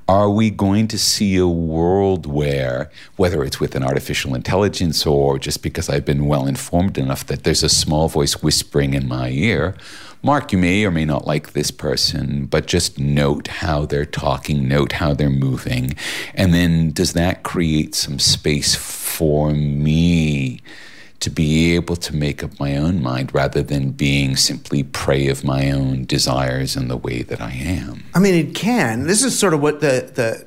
Are 0.09 0.29
we 0.29 0.51
going 0.51 0.89
to 0.89 0.99
see 0.99 1.37
a 1.37 1.47
world 1.47 2.27
where, 2.27 2.91
whether 3.17 3.45
it's 3.45 3.61
with 3.61 3.75
an 3.75 3.85
artificial 3.85 4.35
intelligence 4.35 5.07
or 5.07 5.39
just 5.39 5.63
because 5.63 5.89
I've 5.89 6.05
been 6.05 6.27
well 6.27 6.47
informed 6.47 6.99
enough 6.99 7.27
that 7.27 7.45
there's 7.45 7.63
a 7.63 7.69
small 7.69 8.09
voice 8.09 8.43
whispering 8.43 8.95
in 8.95 9.07
my 9.07 9.31
ear, 9.31 9.75
Mark, 10.25 10.53
you 10.53 10.59
may 10.59 10.85
or 10.85 10.93
may 10.93 11.05
not 11.05 11.27
like 11.27 11.53
this 11.53 11.73
person, 11.73 12.47
but 12.47 12.67
just 12.67 12.97
note 12.99 13.49
how 13.49 13.87
they're 13.87 14.07
talking, 14.07 14.69
note 14.69 14.93
how 14.93 15.15
they're 15.15 15.29
moving. 15.29 15.95
And 16.35 16.55
then 16.55 16.93
does 16.93 17.15
that 17.15 17.43
create 17.43 17.97
some 17.97 18.21
space 18.21 18.75
for 18.77 19.51
me 19.51 20.61
to 21.23 21.31
be 21.31 21.75
able 21.77 21.95
to 21.95 22.15
make 22.15 22.43
up 22.43 22.59
my 22.59 22.77
own 22.77 23.01
mind 23.01 23.33
rather 23.33 23.63
than 23.63 23.93
being 23.93 24.37
simply 24.37 24.83
prey 24.83 25.29
of 25.29 25.45
my 25.45 25.71
own 25.71 26.05
desires 26.05 26.75
in 26.77 26.89
the 26.89 26.97
way 26.97 27.23
that 27.23 27.41
I 27.41 27.53
am. 27.53 28.05
I 28.13 28.19
mean, 28.19 28.35
it 28.35 28.57
can. 28.57 29.07
This 29.07 29.23
is 29.23 29.39
sort 29.39 29.55
of 29.55 29.61
what 29.61 29.81
the, 29.81 30.11
the 30.15 30.47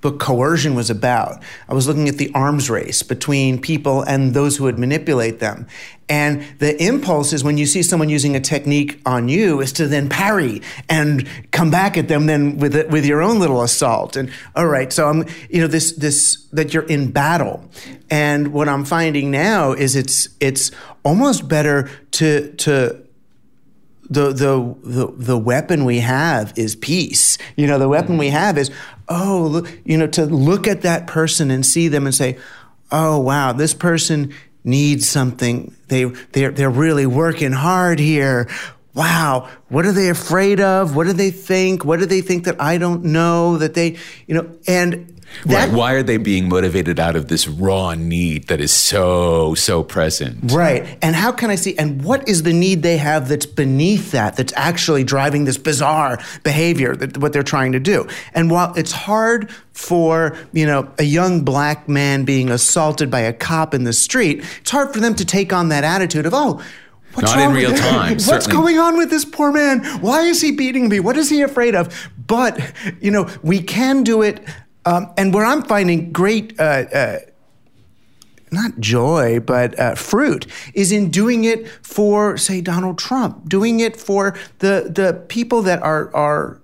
book 0.00 0.18
Coercion 0.18 0.74
was 0.74 0.90
about. 0.90 1.42
I 1.68 1.74
was 1.74 1.86
looking 1.86 2.08
at 2.08 2.16
the 2.16 2.30
arms 2.34 2.70
race 2.70 3.02
between 3.02 3.60
people 3.60 4.02
and 4.02 4.34
those 4.34 4.56
who 4.56 4.64
would 4.64 4.78
manipulate 4.78 5.40
them. 5.40 5.66
And 6.08 6.42
the 6.58 6.82
impulse 6.82 7.32
is 7.32 7.44
when 7.44 7.56
you 7.56 7.66
see 7.66 7.84
someone 7.84 8.08
using 8.08 8.34
a 8.34 8.40
technique 8.40 9.00
on 9.06 9.28
you 9.28 9.60
is 9.60 9.72
to 9.74 9.86
then 9.86 10.08
parry 10.08 10.60
and 10.88 11.28
come 11.52 11.70
back 11.70 11.96
at 11.96 12.08
them 12.08 12.26
then 12.26 12.58
with 12.58 12.74
it, 12.74 12.90
with 12.90 13.06
your 13.06 13.22
own 13.22 13.38
little 13.38 13.62
assault. 13.62 14.16
And 14.16 14.30
all 14.56 14.66
right, 14.66 14.92
so 14.92 15.08
I'm 15.08 15.24
you 15.48 15.60
know 15.60 15.68
this 15.68 15.92
this 15.92 16.48
that 16.52 16.74
you're 16.74 16.82
in 16.86 17.12
battle. 17.12 17.64
And 18.10 18.52
what 18.52 18.68
I'm 18.68 18.84
finding 18.84 19.30
now 19.30 19.72
is 19.72 19.94
it's 19.94 20.28
it's 20.40 20.72
almost 21.04 21.46
better 21.46 21.88
to 22.12 22.52
to 22.54 23.06
the, 24.10 24.32
the 24.32 24.76
the 24.82 25.12
the 25.16 25.38
weapon 25.38 25.84
we 25.84 26.00
have 26.00 26.52
is 26.56 26.74
peace. 26.74 27.38
You 27.56 27.68
know, 27.68 27.78
the 27.78 27.88
weapon 27.88 28.18
we 28.18 28.30
have 28.30 28.58
is 28.58 28.72
oh, 29.10 29.66
you 29.84 29.98
know, 29.98 30.06
to 30.06 30.24
look 30.24 30.66
at 30.66 30.82
that 30.82 31.06
person 31.06 31.50
and 31.50 31.66
see 31.66 31.88
them 31.88 32.06
and 32.06 32.14
say, 32.14 32.38
oh 32.90 33.18
wow, 33.18 33.52
this 33.52 33.74
person 33.74 34.32
needs 34.64 35.08
something. 35.08 35.74
They 35.88 36.04
they're 36.04 36.52
they're 36.52 36.70
really 36.70 37.06
working 37.06 37.52
hard 37.52 37.98
here. 37.98 38.48
Wow, 38.94 39.48
what 39.68 39.86
are 39.86 39.92
they 39.92 40.08
afraid 40.08 40.60
of? 40.60 40.96
What 40.96 41.06
do 41.06 41.12
they 41.12 41.30
think? 41.30 41.84
What 41.84 42.00
do 42.00 42.06
they 42.06 42.22
think 42.22 42.44
that 42.44 42.60
I 42.60 42.78
don't 42.78 43.04
know? 43.04 43.58
That 43.58 43.74
they, 43.74 43.98
you 44.26 44.34
know, 44.34 44.56
and 44.66 45.19
that, 45.46 45.68
right. 45.68 45.72
Why 45.72 45.92
are 45.92 46.02
they 46.02 46.16
being 46.16 46.48
motivated 46.48 47.00
out 47.00 47.16
of 47.16 47.28
this 47.28 47.48
raw 47.48 47.94
need 47.94 48.48
that 48.48 48.60
is 48.60 48.72
so, 48.72 49.54
so 49.54 49.82
present? 49.82 50.52
Right. 50.52 50.98
And 51.02 51.16
how 51.16 51.32
can 51.32 51.50
I 51.50 51.54
see, 51.54 51.76
and 51.78 52.04
what 52.04 52.28
is 52.28 52.42
the 52.42 52.52
need 52.52 52.82
they 52.82 52.98
have 52.98 53.28
that's 53.28 53.46
beneath 53.46 54.12
that, 54.12 54.36
that's 54.36 54.52
actually 54.56 55.04
driving 55.04 55.44
this 55.44 55.58
bizarre 55.58 56.18
behavior, 56.42 56.94
that, 56.96 57.18
what 57.18 57.32
they're 57.32 57.42
trying 57.42 57.72
to 57.72 57.80
do? 57.80 58.06
And 58.34 58.50
while 58.50 58.74
it's 58.74 58.92
hard 58.92 59.50
for, 59.72 60.36
you 60.52 60.66
know, 60.66 60.90
a 60.98 61.04
young 61.04 61.42
black 61.42 61.88
man 61.88 62.24
being 62.24 62.50
assaulted 62.50 63.10
by 63.10 63.20
a 63.20 63.32
cop 63.32 63.72
in 63.72 63.84
the 63.84 63.92
street, 63.92 64.44
it's 64.60 64.70
hard 64.70 64.92
for 64.92 65.00
them 65.00 65.14
to 65.14 65.24
take 65.24 65.52
on 65.52 65.68
that 65.70 65.84
attitude 65.84 66.26
of, 66.26 66.34
oh, 66.34 66.62
What's 67.14 67.34
Not 67.34 67.50
in 67.50 67.56
real 67.56 67.76
time. 67.76 68.12
What's 68.12 68.26
certainly. 68.26 68.74
going 68.74 68.78
on 68.78 68.96
with 68.96 69.10
this 69.10 69.24
poor 69.24 69.50
man? 69.50 69.84
Why 70.00 70.20
is 70.22 70.40
he 70.40 70.52
beating 70.52 70.88
me? 70.88 71.00
What 71.00 71.16
is 71.16 71.28
he 71.28 71.42
afraid 71.42 71.74
of? 71.74 72.08
But, 72.24 72.60
you 73.00 73.10
know, 73.10 73.28
we 73.42 73.60
can 73.60 74.04
do 74.04 74.22
it 74.22 74.40
um, 74.86 75.12
and 75.16 75.32
where 75.34 75.44
I'm 75.44 75.62
finding 75.62 76.12
great, 76.12 76.58
uh, 76.58 76.84
uh, 76.92 77.18
not 78.50 78.78
joy, 78.80 79.40
but 79.40 79.78
uh, 79.78 79.94
fruit, 79.94 80.46
is 80.74 80.90
in 80.90 81.10
doing 81.10 81.44
it 81.44 81.68
for, 81.82 82.36
say, 82.36 82.60
Donald 82.60 82.98
Trump, 82.98 83.48
doing 83.48 83.80
it 83.80 83.96
for 83.96 84.36
the 84.58 84.90
the 84.92 85.24
people 85.28 85.62
that 85.62 85.82
are 85.82 86.14
are 86.14 86.60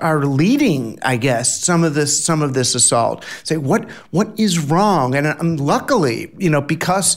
are 0.00 0.24
leading, 0.24 0.98
I 1.02 1.16
guess, 1.16 1.62
some 1.62 1.84
of 1.84 1.94
this 1.94 2.24
some 2.24 2.42
of 2.42 2.54
this 2.54 2.74
assault. 2.74 3.24
Say 3.44 3.56
what 3.56 3.90
what 4.10 4.38
is 4.38 4.58
wrong, 4.58 5.14
and 5.14 5.26
um, 5.26 5.56
luckily, 5.56 6.32
you 6.38 6.50
know, 6.50 6.60
because 6.60 7.16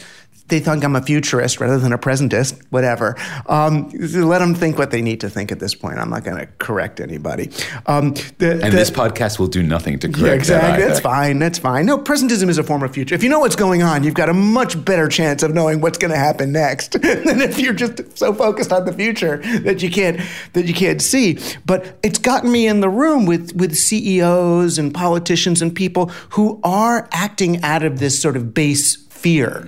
they 0.53 0.60
think 0.60 0.83
I'm 0.83 0.95
a 0.95 1.01
futurist 1.01 1.60
rather 1.60 1.79
than 1.79 1.93
a 1.93 1.98
presentist, 1.98 2.62
whatever. 2.69 3.15
Um, 3.48 3.89
let 3.89 4.38
them 4.38 4.53
think 4.53 4.77
what 4.77 4.91
they 4.91 5.01
need 5.01 5.19
to 5.22 5.29
think 5.29 5.51
at 5.51 5.60
this 5.60 5.74
point. 5.74 5.98
I'm 5.98 6.12
not 6.12 6.24
going 6.24 6.38
to 6.38 6.45
correct 6.60 7.00
anybody. 7.00 7.50
Um, 7.88 8.13
the, 8.38 8.60
and 8.62 8.72
the, 8.72 8.77
this 8.77 8.91
podcast 8.91 9.39
will 9.39 9.48
do 9.48 9.63
nothing 9.63 9.98
to 10.00 10.07
correct 10.07 10.27
yeah, 10.27 10.33
exactly. 10.33 10.83
That 10.83 10.89
that's 10.89 11.00
fine. 11.00 11.39
That's 11.39 11.57
fine. 11.57 11.88
No, 11.88 11.98
presentism 11.98 12.50
is 12.50 12.60
a 12.60 12.63
form 12.63 12.83
of 12.83 12.93
future. 12.93 13.15
If 13.15 13.24
you 13.24 13.29
know 13.29 13.39
what's 13.39 13.55
going 13.55 13.81
on, 13.81 14.03
you've 14.03 14.13
got 14.13 14.29
a 14.29 14.33
much 14.33 14.83
better 14.86 15.07
chance 15.07 15.41
of 15.41 15.55
knowing 15.55 15.81
what's 15.81 15.98
going 15.98 16.12
to 16.12 16.17
happen 16.17 16.51
next 16.51 16.91
than 17.01 17.41
if 17.41 17.57
you're 17.57 17.74
just 17.74 18.15
so 18.15 18.31
focused 18.31 18.72
on 18.72 18.86
the 18.86 18.93
future 18.93 19.38
that 19.62 19.81
you 19.81 19.89
can't 19.89 20.22
that 20.53 20.65
you 20.65 20.74
can't 20.75 21.01
see. 21.01 21.39
But 21.65 21.98
it's 22.03 22.19
gotten 22.19 22.51
me 22.51 22.67
in 22.67 22.81
the 22.81 22.89
room 22.89 23.25
with 23.25 23.55
with 23.55 23.75
CEOs 23.75 24.77
and 24.77 24.93
politicians 24.93 25.63
and 25.63 25.75
people 25.75 26.07
who 26.29 26.60
are 26.63 27.10
acting 27.12 27.63
out 27.63 27.81
of 27.81 27.98
this 27.98 28.22
sort 28.22 28.38
of 28.38 28.53
base 28.53 28.98
fear 29.10 29.67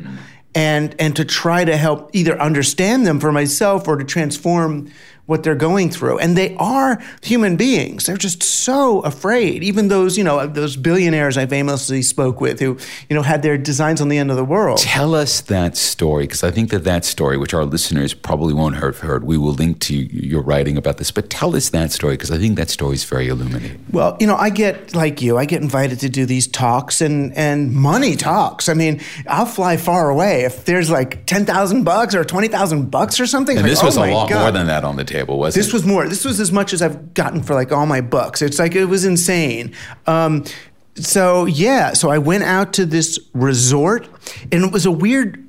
and 0.55 0.95
and 0.97 1.15
to 1.17 1.25
try 1.25 1.65
to 1.65 1.75
help 1.75 2.09
either 2.13 2.39
understand 2.41 3.05
them 3.05 3.19
for 3.19 3.31
myself 3.31 3.87
or 3.87 3.97
to 3.97 4.05
transform 4.05 4.89
what 5.25 5.43
they're 5.43 5.55
going 5.55 5.89
through. 5.89 6.19
And 6.19 6.37
they 6.37 6.55
are 6.57 7.01
human 7.21 7.55
beings. 7.55 8.05
They're 8.05 8.15
just 8.15 8.43
so 8.43 9.01
afraid. 9.01 9.63
Even 9.63 9.87
those, 9.87 10.17
you 10.17 10.23
know, 10.23 10.45
those 10.45 10.75
billionaires 10.75 11.37
I 11.37 11.47
famously 11.47 12.03
spoke 12.03 12.39
with 12.39 12.59
who, 12.59 12.77
you 13.09 13.15
know, 13.15 13.23
had 13.23 13.41
their 13.41 13.57
designs 13.57 14.01
on 14.01 14.09
the 14.09 14.17
end 14.17 14.29
of 14.29 14.37
the 14.37 14.45
world. 14.45 14.77
Tell 14.77 15.15
us 15.15 15.41
that 15.41 15.77
story, 15.77 16.25
because 16.25 16.43
I 16.43 16.51
think 16.51 16.69
that 16.69 16.83
that 16.83 17.05
story, 17.05 17.37
which 17.37 17.53
our 17.53 17.65
listeners 17.65 18.13
probably 18.13 18.53
won't 18.53 18.75
have 18.75 18.99
heard, 18.99 19.23
we 19.23 19.37
will 19.37 19.53
link 19.53 19.79
to 19.81 19.95
your 19.95 20.41
writing 20.41 20.77
about 20.77 20.97
this, 20.97 21.09
but 21.09 21.29
tell 21.31 21.55
us 21.55 21.69
that 21.69 21.91
story, 21.91 22.13
because 22.13 22.29
I 22.29 22.37
think 22.37 22.55
that 22.57 22.69
story 22.69 22.93
is 22.93 23.03
very 23.03 23.27
illuminating. 23.27 23.83
Well, 23.91 24.17
you 24.19 24.27
know, 24.27 24.35
I 24.35 24.51
get, 24.51 24.93
like 24.93 25.23
you, 25.23 25.37
I 25.37 25.45
get 25.45 25.63
invited 25.63 25.99
to 26.01 26.09
do 26.09 26.27
these 26.27 26.45
talks 26.45 27.01
and, 27.01 27.33
and 27.35 27.73
money 27.73 28.15
talks. 28.15 28.69
I 28.69 28.75
mean, 28.75 29.01
I'll 29.27 29.47
fly 29.47 29.77
far 29.77 30.09
away 30.09 30.43
if 30.43 30.65
there's 30.65 30.91
like 30.91 31.25
10,000 31.25 31.83
bucks 31.83 32.13
or 32.13 32.23
20,000 32.23 32.91
bucks 32.91 33.19
or 33.19 33.25
something. 33.25 33.57
And 33.57 33.63
like, 33.63 33.71
this 33.71 33.81
was 33.81 33.97
oh 33.97 34.03
a 34.03 34.11
lot 34.11 34.29
God. 34.29 34.41
more 34.41 34.51
than 34.51 34.67
that 34.67 34.83
on 34.83 34.97
the 34.97 35.03
table 35.03 35.14
table, 35.15 35.39
was 35.39 35.55
this 35.55 35.67
it? 35.67 35.73
was 35.73 35.85
more. 35.85 36.07
This 36.07 36.25
was 36.25 36.39
as 36.39 36.51
much 36.51 36.73
as 36.73 36.81
I've 36.81 37.13
gotten 37.13 37.43
for 37.43 37.53
like 37.53 37.71
all 37.71 37.85
my 37.85 38.01
books. 38.01 38.41
It's 38.41 38.59
like 38.59 38.75
it 38.75 38.85
was 38.85 39.05
insane. 39.05 39.73
Um, 40.07 40.43
so 40.95 41.45
yeah, 41.45 41.93
so 41.93 42.09
I 42.09 42.17
went 42.17 42.43
out 42.43 42.73
to 42.73 42.85
this 42.85 43.19
resort, 43.33 44.07
and 44.51 44.63
it 44.63 44.71
was 44.71 44.85
a 44.85 44.91
weird. 44.91 45.44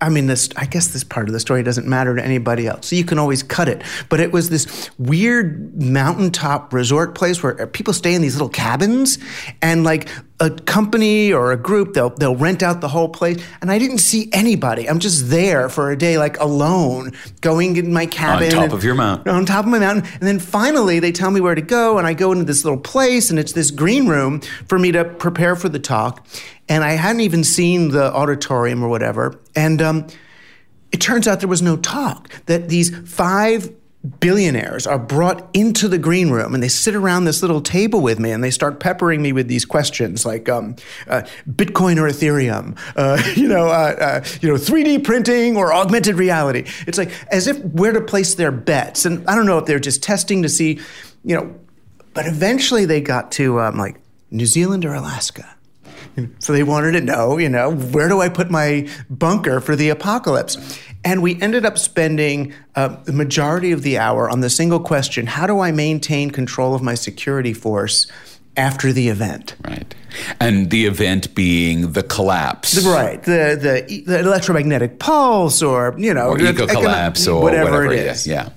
I 0.00 0.08
mean, 0.08 0.26
this. 0.26 0.48
I 0.56 0.64
guess 0.66 0.88
this 0.88 1.04
part 1.04 1.28
of 1.28 1.32
the 1.32 1.40
story 1.40 1.62
doesn't 1.62 1.86
matter 1.86 2.16
to 2.16 2.24
anybody 2.24 2.66
else, 2.66 2.88
so 2.88 2.96
you 2.96 3.04
can 3.04 3.18
always 3.18 3.42
cut 3.42 3.68
it. 3.68 3.82
But 4.08 4.20
it 4.20 4.32
was 4.32 4.48
this 4.50 4.90
weird 4.98 5.80
mountaintop 5.82 6.72
resort 6.72 7.14
place 7.14 7.42
where 7.42 7.66
people 7.66 7.92
stay 7.92 8.14
in 8.14 8.22
these 8.22 8.34
little 8.34 8.48
cabins, 8.48 9.18
and 9.60 9.84
like 9.84 10.08
a 10.42 10.48
company 10.50 11.32
or 11.34 11.52
a 11.52 11.56
group, 11.56 11.92
they'll 11.92 12.10
they'll 12.10 12.34
rent 12.36 12.62
out 12.62 12.80
the 12.80 12.88
whole 12.88 13.10
place. 13.10 13.44
And 13.60 13.70
I 13.70 13.78
didn't 13.78 13.98
see 13.98 14.30
anybody. 14.32 14.88
I'm 14.88 14.98
just 15.00 15.28
there 15.28 15.68
for 15.68 15.90
a 15.90 15.98
day, 15.98 16.16
like 16.16 16.40
alone, 16.40 17.12
going 17.42 17.76
in 17.76 17.92
my 17.92 18.06
cabin 18.06 18.46
on 18.48 18.50
top 18.54 18.64
and- 18.64 18.72
of 18.72 18.82
your 18.82 18.94
mountain. 18.94 19.32
on 19.34 19.44
top 19.44 19.66
of 19.66 19.70
my 19.70 19.78
mountain. 19.78 20.10
And 20.14 20.22
then 20.22 20.38
finally, 20.38 20.98
they 20.98 21.12
tell 21.12 21.30
me 21.30 21.40
where 21.42 21.54
to 21.54 21.60
go, 21.62 21.98
and 21.98 22.06
I 22.06 22.14
go 22.14 22.32
into 22.32 22.44
this 22.44 22.64
little 22.64 22.80
place, 22.80 23.28
and 23.28 23.38
it's 23.38 23.52
this 23.52 23.70
green 23.70 24.06
room 24.08 24.40
for 24.66 24.78
me 24.78 24.92
to 24.92 25.04
prepare 25.04 25.56
for 25.56 25.68
the 25.68 25.78
talk. 25.78 26.26
And 26.70 26.84
I 26.84 26.92
hadn't 26.92 27.20
even 27.20 27.44
seen 27.44 27.90
the 27.90 28.14
auditorium 28.14 28.82
or 28.82 28.88
whatever. 28.88 29.38
And 29.56 29.82
um, 29.82 30.06
it 30.92 31.00
turns 31.00 31.28
out 31.28 31.40
there 31.40 31.48
was 31.48 31.60
no 31.60 31.76
talk. 31.76 32.30
That 32.46 32.68
these 32.68 32.96
five 33.08 33.74
billionaires 34.18 34.86
are 34.86 34.98
brought 34.98 35.46
into 35.52 35.86
the 35.86 35.98
green 35.98 36.30
room 36.30 36.54
and 36.54 36.62
they 36.62 36.68
sit 36.68 36.94
around 36.94 37.26
this 37.26 37.42
little 37.42 37.60
table 37.60 38.00
with 38.00 38.18
me 38.18 38.30
and 38.30 38.42
they 38.42 38.50
start 38.50 38.80
peppering 38.80 39.20
me 39.20 39.30
with 39.30 39.46
these 39.46 39.66
questions 39.66 40.24
like 40.24 40.48
um, 40.48 40.74
uh, 41.06 41.22
Bitcoin 41.46 41.98
or 41.98 42.08
Ethereum, 42.08 42.78
uh, 42.96 43.22
you 43.36 43.46
know, 43.46 43.66
uh, 43.66 43.96
uh 44.00 44.24
you 44.40 44.48
know, 44.48 44.54
3D 44.54 45.04
printing 45.04 45.56
or 45.56 45.74
augmented 45.74 46.14
reality. 46.14 46.64
It's 46.86 46.96
like 46.96 47.10
as 47.30 47.46
if 47.46 47.62
where 47.62 47.92
to 47.92 48.00
place 48.00 48.36
their 48.36 48.52
bets, 48.52 49.04
and 49.04 49.26
I 49.28 49.34
don't 49.34 49.44
know 49.44 49.58
if 49.58 49.66
they're 49.66 49.78
just 49.78 50.02
testing 50.02 50.42
to 50.44 50.48
see, 50.48 50.80
you 51.22 51.36
know, 51.36 51.54
but 52.14 52.26
eventually 52.26 52.86
they 52.86 53.02
got 53.02 53.32
to 53.32 53.60
um, 53.60 53.76
like 53.76 54.00
New 54.30 54.46
Zealand 54.46 54.86
or 54.86 54.94
Alaska. 54.94 55.56
So 56.38 56.52
they 56.52 56.62
wanted 56.62 56.92
to 56.92 57.00
know, 57.00 57.38
you 57.38 57.48
know, 57.48 57.70
where 57.70 58.08
do 58.08 58.20
I 58.20 58.28
put 58.28 58.50
my 58.50 58.88
bunker 59.08 59.60
for 59.60 59.76
the 59.76 59.90
apocalypse? 59.90 60.56
And 61.04 61.22
we 61.22 61.40
ended 61.40 61.64
up 61.64 61.78
spending 61.78 62.52
uh, 62.74 62.96
the 63.04 63.12
majority 63.12 63.72
of 63.72 63.82
the 63.82 63.98
hour 63.98 64.28
on 64.28 64.40
the 64.40 64.50
single 64.50 64.80
question 64.80 65.26
how 65.26 65.46
do 65.46 65.60
I 65.60 65.72
maintain 65.72 66.30
control 66.30 66.74
of 66.74 66.82
my 66.82 66.94
security 66.94 67.52
force 67.52 68.06
after 68.56 68.92
the 68.92 69.08
event? 69.08 69.54
Right. 69.64 69.94
And 70.40 70.70
the 70.70 70.86
event 70.86 71.34
being 71.34 71.92
the 71.92 72.02
collapse. 72.02 72.84
Right. 72.84 73.22
The, 73.22 73.86
the, 73.88 74.02
the 74.06 74.18
electromagnetic 74.18 74.98
pulse 74.98 75.62
or, 75.62 75.94
you 75.96 76.12
know, 76.12 76.30
or 76.30 76.40
eco 76.40 76.66
collapse 76.66 77.26
or 77.26 77.42
whatever, 77.42 77.70
whatever, 77.70 77.92
it 77.92 78.06
is. 78.06 78.26
Yeah. 78.26 78.50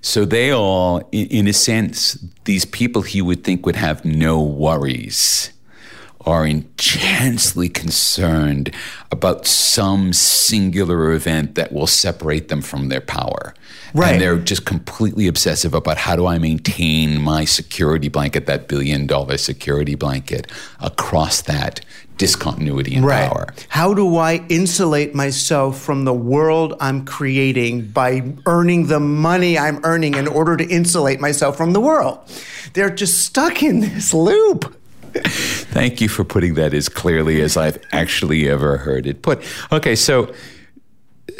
So 0.00 0.24
they 0.24 0.52
all, 0.52 0.98
in, 1.10 1.26
in 1.28 1.48
a 1.48 1.52
sense, 1.52 2.14
these 2.44 2.64
people 2.64 3.02
he 3.02 3.20
would 3.20 3.42
think 3.42 3.66
would 3.66 3.76
have 3.76 4.04
no 4.04 4.40
worries 4.40 5.50
are 6.26 6.44
intensely 6.44 7.68
concerned 7.68 8.74
about 9.12 9.46
some 9.46 10.12
singular 10.12 11.12
event 11.12 11.54
that 11.54 11.72
will 11.72 11.86
separate 11.86 12.48
them 12.48 12.60
from 12.60 12.88
their 12.88 13.00
power. 13.00 13.54
Right. 13.94 14.12
And 14.14 14.20
they're 14.20 14.38
just 14.38 14.66
completely 14.66 15.28
obsessive 15.28 15.72
about 15.72 15.96
how 15.96 16.16
do 16.16 16.26
I 16.26 16.38
maintain 16.38 17.22
my 17.22 17.44
security 17.44 18.08
blanket, 18.08 18.46
that 18.46 18.66
billion 18.66 19.06
dollar 19.06 19.38
security 19.38 19.94
blanket, 19.94 20.50
across 20.80 21.40
that 21.42 21.80
discontinuity 22.18 22.94
in 22.94 23.04
Right. 23.04 23.28
power. 23.28 23.46
How 23.68 23.94
do 23.94 24.16
I 24.16 24.44
insulate 24.48 25.14
myself 25.14 25.80
from 25.80 26.04
the 26.04 26.14
world 26.14 26.74
I'm 26.80 27.04
creating 27.04 27.88
by 27.88 28.22
earning 28.46 28.88
the 28.88 29.00
money 29.00 29.58
I'm 29.58 29.80
earning 29.84 30.14
in 30.14 30.26
order 30.26 30.56
to 30.56 30.64
insulate 30.64 31.20
myself 31.20 31.56
from 31.56 31.72
the 31.72 31.80
world? 31.80 32.18
They're 32.72 32.90
just 32.90 33.20
stuck 33.20 33.62
in 33.62 33.80
this 33.80 34.12
loop. 34.12 34.74
Thank 35.24 36.00
you 36.00 36.08
for 36.08 36.24
putting 36.24 36.54
that 36.54 36.74
as 36.74 36.88
clearly 36.88 37.40
as 37.40 37.56
I've 37.56 37.78
actually 37.92 38.48
ever 38.48 38.78
heard 38.78 39.06
it 39.06 39.22
put. 39.22 39.42
Okay, 39.72 39.94
so 39.94 40.32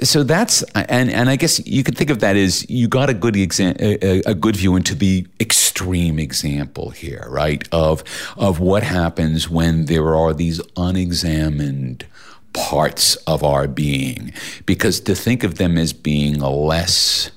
so 0.03 0.23
that's 0.23 0.63
and 0.75 1.11
and 1.11 1.31
I 1.31 1.37
guess 1.37 1.65
you 1.67 1.83
could 1.83 1.97
think 1.97 2.11
of 2.11 2.21
that 2.21 2.37
as 2.37 2.69
you 2.69 2.89
got 2.89 3.09
a 3.09 3.15
good 3.15 3.37
exam, 3.37 3.77
a, 3.79 4.23
a 4.27 4.35
good 4.35 4.57
view 4.57 4.77
into 4.77 4.95
the 4.95 5.27
extreme 5.41 6.19
example 6.19 6.91
here, 6.91 7.27
right? 7.31 7.67
Of 7.73 8.05
of 8.37 8.61
what 8.61 8.83
happens 8.83 9.49
when 9.49 9.87
there 9.87 10.15
are 10.15 10.35
these 10.35 10.61
unexamined 10.77 12.07
parts 12.53 13.17
of 13.27 13.43
our 13.43 13.69
being, 13.69 14.33
because 14.65 15.01
to 15.01 15.15
think 15.15 15.45
of 15.45 15.57
them 15.57 15.79
as 15.79 15.93
being 15.93 16.41
less 16.41 17.31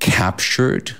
captured 0.00 0.96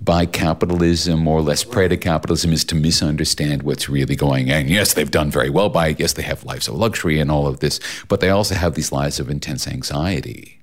by 0.00 0.26
capitalism 0.26 1.26
or 1.28 1.42
less 1.42 1.62
prey 1.64 1.88
to 1.88 1.96
capitalism 1.96 2.52
is 2.52 2.64
to 2.64 2.74
misunderstand 2.74 3.62
what's 3.62 3.88
really 3.88 4.16
going 4.16 4.50
on. 4.50 4.68
Yes, 4.68 4.94
they've 4.94 5.10
done 5.10 5.30
very 5.30 5.50
well 5.50 5.68
by 5.68 5.88
it. 5.88 6.00
Yes, 6.00 6.14
they 6.14 6.22
have 6.22 6.44
lives 6.44 6.68
of 6.68 6.74
luxury 6.74 7.20
and 7.20 7.30
all 7.30 7.46
of 7.46 7.60
this, 7.60 7.80
but 8.08 8.20
they 8.20 8.30
also 8.30 8.54
have 8.54 8.74
these 8.74 8.92
lives 8.92 9.20
of 9.20 9.28
intense 9.28 9.68
anxiety. 9.68 10.59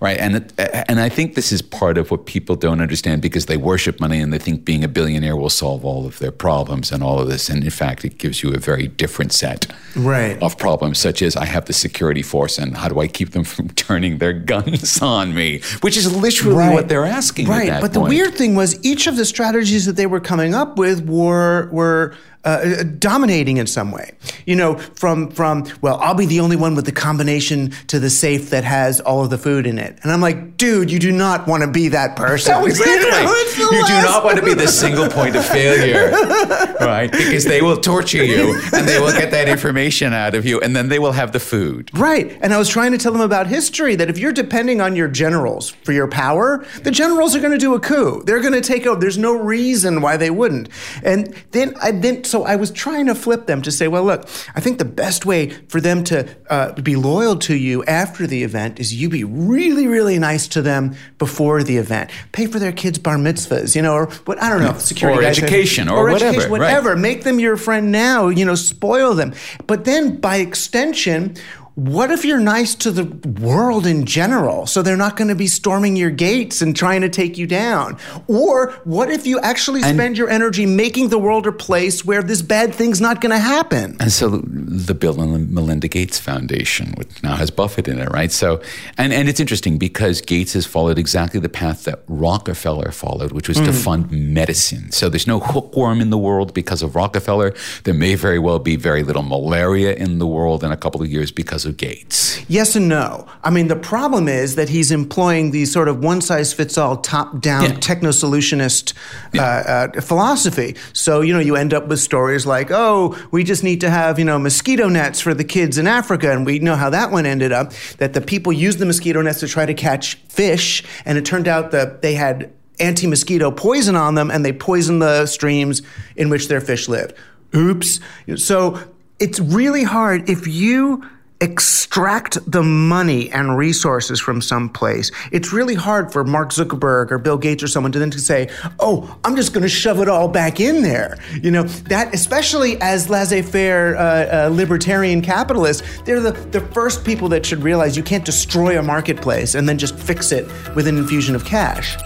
Right, 0.00 0.18
and 0.18 0.36
it, 0.36 0.52
and 0.88 1.00
I 1.00 1.08
think 1.08 1.34
this 1.34 1.52
is 1.52 1.62
part 1.62 1.98
of 1.98 2.10
what 2.10 2.26
people 2.26 2.56
don't 2.56 2.80
understand 2.80 3.22
because 3.22 3.46
they 3.46 3.56
worship 3.56 4.00
money 4.00 4.20
and 4.20 4.32
they 4.32 4.38
think 4.38 4.64
being 4.64 4.84
a 4.84 4.88
billionaire 4.88 5.36
will 5.36 5.50
solve 5.50 5.84
all 5.84 6.06
of 6.06 6.18
their 6.18 6.30
problems 6.32 6.92
and 6.92 7.02
all 7.02 7.18
of 7.20 7.28
this. 7.28 7.48
And 7.48 7.62
in 7.64 7.70
fact, 7.70 8.04
it 8.04 8.18
gives 8.18 8.42
you 8.42 8.52
a 8.54 8.58
very 8.58 8.86
different 8.88 9.32
set 9.32 9.66
Right. 9.96 10.40
of 10.42 10.56
problems, 10.58 10.98
such 10.98 11.22
as 11.22 11.36
I 11.36 11.44
have 11.44 11.64
the 11.66 11.72
security 11.72 12.22
force 12.22 12.58
and 12.58 12.76
how 12.76 12.88
do 12.88 13.00
I 13.00 13.08
keep 13.08 13.30
them 13.32 13.44
from 13.44 13.68
turning 13.86 14.18
their 14.18 14.32
guns 14.32 15.00
on 15.02 15.34
me, 15.34 15.60
which 15.82 15.96
is 15.96 16.14
literally 16.14 16.56
Right. 16.56 16.74
what 16.74 16.88
they're 16.88 17.06
asking. 17.06 17.48
Right. 17.48 17.80
But 17.80 17.92
the 17.92 18.00
weird 18.00 18.34
thing 18.34 18.54
was 18.54 18.78
each 18.84 19.06
of 19.06 19.16
the 19.16 19.24
strategies 19.24 19.86
that 19.86 19.96
they 19.96 20.06
were 20.06 20.20
coming 20.20 20.54
up 20.54 20.78
with 20.78 21.06
were 21.06 21.68
were 21.72 22.14
uh, 22.44 22.84
dominating 22.98 23.58
in 23.58 23.66
some 23.66 23.90
way. 23.90 24.12
You 24.46 24.56
know, 24.56 24.76
from 24.76 25.30
from 25.30 25.66
well, 25.82 25.98
I'll 26.00 26.14
be 26.14 26.26
the 26.26 26.40
only 26.40 26.56
one 26.56 26.74
with 26.74 26.86
the 26.86 26.92
combination 26.92 27.70
to 27.88 27.98
the 27.98 28.10
safe 28.10 28.50
that 28.50 28.64
has 28.64 29.00
all 29.00 29.22
of 29.22 29.30
the 29.30 29.38
food 29.38 29.66
in 29.66 29.78
it, 29.78 29.98
and 30.02 30.12
I'm 30.12 30.20
like, 30.20 30.56
dude, 30.56 30.90
you 30.90 30.98
do 30.98 31.12
not 31.12 31.46
want 31.46 31.62
to 31.62 31.70
be 31.70 31.88
that 31.88 32.16
person. 32.16 32.52
No, 32.52 32.66
exactly. 32.66 32.94
You, 32.94 33.10
know, 33.10 33.78
You 33.78 33.86
do 33.86 34.02
not 34.02 34.24
want 34.24 34.38
to 34.38 34.44
be 34.44 34.54
the 34.54 34.68
single 34.68 35.08
point 35.08 35.36
of 35.36 35.44
failure, 35.46 36.10
right? 36.80 37.10
Because 37.10 37.44
they 37.44 37.62
will 37.62 37.76
torture 37.76 38.24
you 38.24 38.60
and 38.72 38.86
they 38.86 38.98
will 38.98 39.12
get 39.12 39.30
that 39.30 39.48
information 39.48 40.12
out 40.12 40.34
of 40.34 40.46
you 40.46 40.60
and 40.60 40.74
then 40.74 40.88
they 40.88 40.98
will 40.98 41.12
have 41.12 41.32
the 41.32 41.40
food. 41.40 41.90
Right. 41.98 42.36
And 42.40 42.52
I 42.52 42.58
was 42.58 42.68
trying 42.68 42.92
to 42.92 42.98
tell 42.98 43.12
them 43.12 43.20
about 43.20 43.46
history 43.46 43.96
that 43.96 44.10
if 44.10 44.18
you're 44.18 44.32
depending 44.32 44.80
on 44.80 44.96
your 44.96 45.08
generals 45.08 45.70
for 45.70 45.92
your 45.92 46.08
power, 46.08 46.64
the 46.82 46.90
generals 46.90 47.34
are 47.34 47.40
going 47.40 47.52
to 47.52 47.58
do 47.58 47.74
a 47.74 47.80
coup. 47.80 48.22
They're 48.24 48.40
going 48.40 48.54
to 48.54 48.60
take 48.60 48.86
over. 48.86 49.00
There's 49.00 49.18
no 49.18 49.32
reason 49.34 50.00
why 50.00 50.16
they 50.16 50.30
wouldn't. 50.30 50.68
And 51.02 51.34
then 51.52 51.74
I 51.82 51.90
then 51.92 52.24
so 52.30 52.44
I 52.44 52.56
was 52.56 52.70
trying 52.70 53.06
to 53.06 53.14
flip 53.14 53.46
them 53.46 53.60
to 53.62 53.70
say, 53.72 53.88
well, 53.88 54.04
look, 54.04 54.28
I 54.54 54.60
think 54.60 54.78
the 54.78 54.84
best 54.84 55.26
way 55.26 55.50
for 55.68 55.80
them 55.80 56.04
to 56.04 56.28
uh, 56.48 56.72
be 56.80 56.96
loyal 56.96 57.36
to 57.40 57.54
you 57.56 57.84
after 57.84 58.26
the 58.26 58.44
event 58.44 58.78
is 58.80 58.94
you 58.94 59.08
be 59.08 59.24
really, 59.24 59.86
really 59.86 60.18
nice 60.18 60.46
to 60.48 60.62
them 60.62 60.94
before 61.18 61.62
the 61.62 61.76
event. 61.76 62.10
Pay 62.32 62.46
for 62.46 62.58
their 62.58 62.72
kids' 62.72 62.98
bar 62.98 63.16
mitzvahs, 63.16 63.74
you 63.74 63.82
know, 63.82 63.94
or 63.94 64.06
what 64.26 64.40
I 64.42 64.48
don't 64.48 64.62
know, 64.62 64.78
security 64.78 65.18
Or 65.18 65.22
guys- 65.22 65.38
education 65.38 65.88
or 65.88 66.04
whatever, 66.10 66.26
education, 66.28 66.50
right. 66.52 66.60
whatever. 66.60 66.96
Make 66.96 67.24
them 67.24 67.40
your 67.40 67.56
friend 67.56 67.90
now, 67.90 68.28
you 68.28 68.44
know, 68.44 68.54
spoil 68.54 69.14
them. 69.14 69.34
But 69.66 69.84
then 69.84 70.16
by 70.20 70.36
extension, 70.36 71.36
what 71.80 72.10
if 72.10 72.26
you're 72.26 72.38
nice 72.38 72.74
to 72.74 72.90
the 72.90 73.04
world 73.40 73.86
in 73.86 74.04
general? 74.04 74.66
So 74.66 74.82
they're 74.82 74.98
not 74.98 75.16
going 75.16 75.28
to 75.28 75.34
be 75.34 75.46
storming 75.46 75.96
your 75.96 76.10
gates 76.10 76.60
and 76.60 76.76
trying 76.76 77.00
to 77.00 77.08
take 77.08 77.38
you 77.38 77.46
down. 77.46 77.96
Or 78.26 78.72
what 78.84 79.10
if 79.10 79.26
you 79.26 79.40
actually 79.40 79.80
spend 79.80 80.18
your 80.18 80.28
energy 80.28 80.66
making 80.66 81.08
the 81.08 81.18
world 81.18 81.46
a 81.46 81.52
place 81.52 82.04
where 82.04 82.22
this 82.22 82.42
bad 82.42 82.74
thing's 82.74 83.00
not 83.00 83.22
going 83.22 83.30
to 83.30 83.38
happen? 83.38 83.96
And 83.98 84.12
so 84.12 84.28
the 84.44 84.92
Bill 84.92 85.22
and 85.22 85.50
Melinda 85.50 85.88
Gates 85.88 86.18
Foundation, 86.18 86.92
which 86.98 87.22
now 87.22 87.34
has 87.34 87.50
Buffett 87.50 87.88
in 87.88 87.98
it, 87.98 88.10
right? 88.10 88.30
So, 88.30 88.60
and, 88.98 89.10
and 89.14 89.26
it's 89.26 89.40
interesting 89.40 89.78
because 89.78 90.20
Gates 90.20 90.52
has 90.52 90.66
followed 90.66 90.98
exactly 90.98 91.40
the 91.40 91.48
path 91.48 91.84
that 91.84 92.02
Rockefeller 92.08 92.92
followed, 92.92 93.32
which 93.32 93.48
was 93.48 93.56
to 93.56 93.70
mm. 93.70 93.84
fund 93.84 94.12
medicine. 94.12 94.92
So 94.92 95.08
there's 95.08 95.26
no 95.26 95.40
hookworm 95.40 96.02
in 96.02 96.10
the 96.10 96.18
world 96.18 96.52
because 96.52 96.82
of 96.82 96.94
Rockefeller. 96.94 97.54
There 97.84 97.94
may 97.94 98.16
very 98.16 98.38
well 98.38 98.58
be 98.58 98.76
very 98.76 99.02
little 99.02 99.22
malaria 99.22 99.94
in 99.94 100.18
the 100.18 100.26
world 100.26 100.62
in 100.62 100.70
a 100.70 100.76
couple 100.76 101.00
of 101.00 101.10
years 101.10 101.32
because 101.32 101.64
of 101.64 101.69
Gates. 101.72 102.40
Yes 102.48 102.74
and 102.76 102.88
no. 102.88 103.26
I 103.44 103.50
mean, 103.50 103.68
the 103.68 103.76
problem 103.76 104.28
is 104.28 104.56
that 104.56 104.68
he's 104.68 104.90
employing 104.90 105.50
these 105.50 105.72
sort 105.72 105.88
of 105.88 106.02
one 106.02 106.20
size 106.20 106.52
fits 106.52 106.76
all, 106.76 106.96
top 106.96 107.40
down, 107.40 107.64
Yeah. 107.64 107.76
techno 107.78 108.10
solutionist 108.10 108.94
uh, 109.36 109.40
uh, 109.42 110.00
philosophy. 110.00 110.76
So, 110.92 111.20
you 111.20 111.32
know, 111.32 111.40
you 111.40 111.56
end 111.56 111.72
up 111.72 111.86
with 111.88 112.00
stories 112.00 112.46
like, 112.46 112.70
oh, 112.70 113.16
we 113.30 113.44
just 113.44 113.62
need 113.62 113.80
to 113.82 113.90
have, 113.90 114.18
you 114.18 114.24
know, 114.24 114.38
mosquito 114.38 114.88
nets 114.88 115.20
for 115.20 115.34
the 115.34 115.44
kids 115.44 115.78
in 115.78 115.86
Africa. 115.86 116.32
And 116.32 116.44
we 116.44 116.58
know 116.58 116.76
how 116.76 116.90
that 116.90 117.10
one 117.10 117.26
ended 117.26 117.52
up 117.52 117.72
that 117.98 118.12
the 118.14 118.20
people 118.20 118.52
used 118.52 118.78
the 118.78 118.86
mosquito 118.86 119.22
nets 119.22 119.40
to 119.40 119.48
try 119.48 119.66
to 119.66 119.74
catch 119.74 120.14
fish. 120.28 120.82
And 121.04 121.16
it 121.18 121.24
turned 121.24 121.48
out 121.48 121.70
that 121.70 122.02
they 122.02 122.14
had 122.14 122.52
anti 122.78 123.06
mosquito 123.06 123.50
poison 123.50 123.94
on 123.94 124.14
them 124.14 124.30
and 124.30 124.44
they 124.44 124.52
poisoned 124.52 125.02
the 125.02 125.26
streams 125.26 125.82
in 126.16 126.30
which 126.30 126.48
their 126.48 126.60
fish 126.60 126.88
lived. 126.88 127.12
Oops. 127.54 128.00
So 128.36 128.80
it's 129.18 129.38
really 129.40 129.82
hard 129.82 130.30
if 130.30 130.46
you 130.46 131.04
extract 131.40 132.38
the 132.50 132.62
money 132.62 133.30
and 133.30 133.56
resources 133.56 134.20
from 134.20 134.42
some 134.42 134.68
place. 134.68 135.10
It's 135.32 135.52
really 135.52 135.74
hard 135.74 136.12
for 136.12 136.22
Mark 136.24 136.50
Zuckerberg 136.50 137.10
or 137.10 137.18
Bill 137.18 137.38
Gates 137.38 137.62
or 137.62 137.68
someone 137.68 137.92
to 137.92 137.98
then 137.98 138.10
to 138.10 138.18
say, 138.18 138.48
"Oh, 138.78 139.18
I'm 139.24 139.36
just 139.36 139.52
going 139.52 139.62
to 139.62 139.68
shove 139.68 140.00
it 140.00 140.08
all 140.08 140.28
back 140.28 140.60
in 140.60 140.82
there." 140.82 141.18
You 141.42 141.50
know 141.50 141.62
that, 141.64 142.14
especially 142.14 142.80
as 142.80 143.08
laissez-faire 143.08 143.96
uh, 143.96 144.02
uh, 144.02 144.48
libertarian 144.52 145.22
capitalists, 145.22 145.82
they're 146.04 146.20
the 146.20 146.32
the 146.32 146.60
first 146.60 147.04
people 147.04 147.28
that 147.30 147.46
should 147.46 147.62
realize 147.62 147.96
you 147.96 148.02
can't 148.02 148.24
destroy 148.24 148.78
a 148.78 148.82
marketplace 148.82 149.54
and 149.54 149.68
then 149.68 149.78
just 149.78 149.98
fix 149.98 150.32
it 150.32 150.46
with 150.74 150.86
an 150.86 150.98
infusion 150.98 151.34
of 151.34 151.44
cash. 151.44 151.96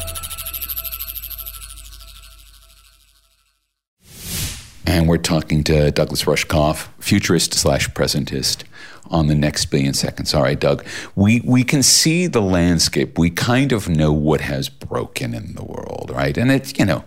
And 4.87 5.09
we're 5.09 5.16
talking 5.16 5.64
to 5.64 5.90
Douglas 5.90 6.25
Rushkoff, 6.25 6.87
futurist 7.01 7.53
slash 7.55 7.88
presentist, 7.90 8.62
on 9.10 9.26
the 9.26 9.34
next 9.34 9.66
billion 9.66 9.94
seconds. 9.94 10.34
All 10.34 10.42
right, 10.42 10.58
Doug, 10.58 10.84
we, 11.14 11.40
we 11.44 11.64
can 11.64 11.82
see 11.82 12.26
the 12.26 12.42
landscape. 12.42 13.18
We 13.18 13.30
kind 13.30 13.72
of 13.72 13.88
know 13.88 14.12
what 14.12 14.40
has 14.40 14.68
broken 14.68 15.34
in 15.34 15.54
the 15.54 15.64
world, 15.64 16.10
right? 16.12 16.36
And 16.36 16.50
it's, 16.50 16.78
you 16.78 16.84
know, 16.84 17.04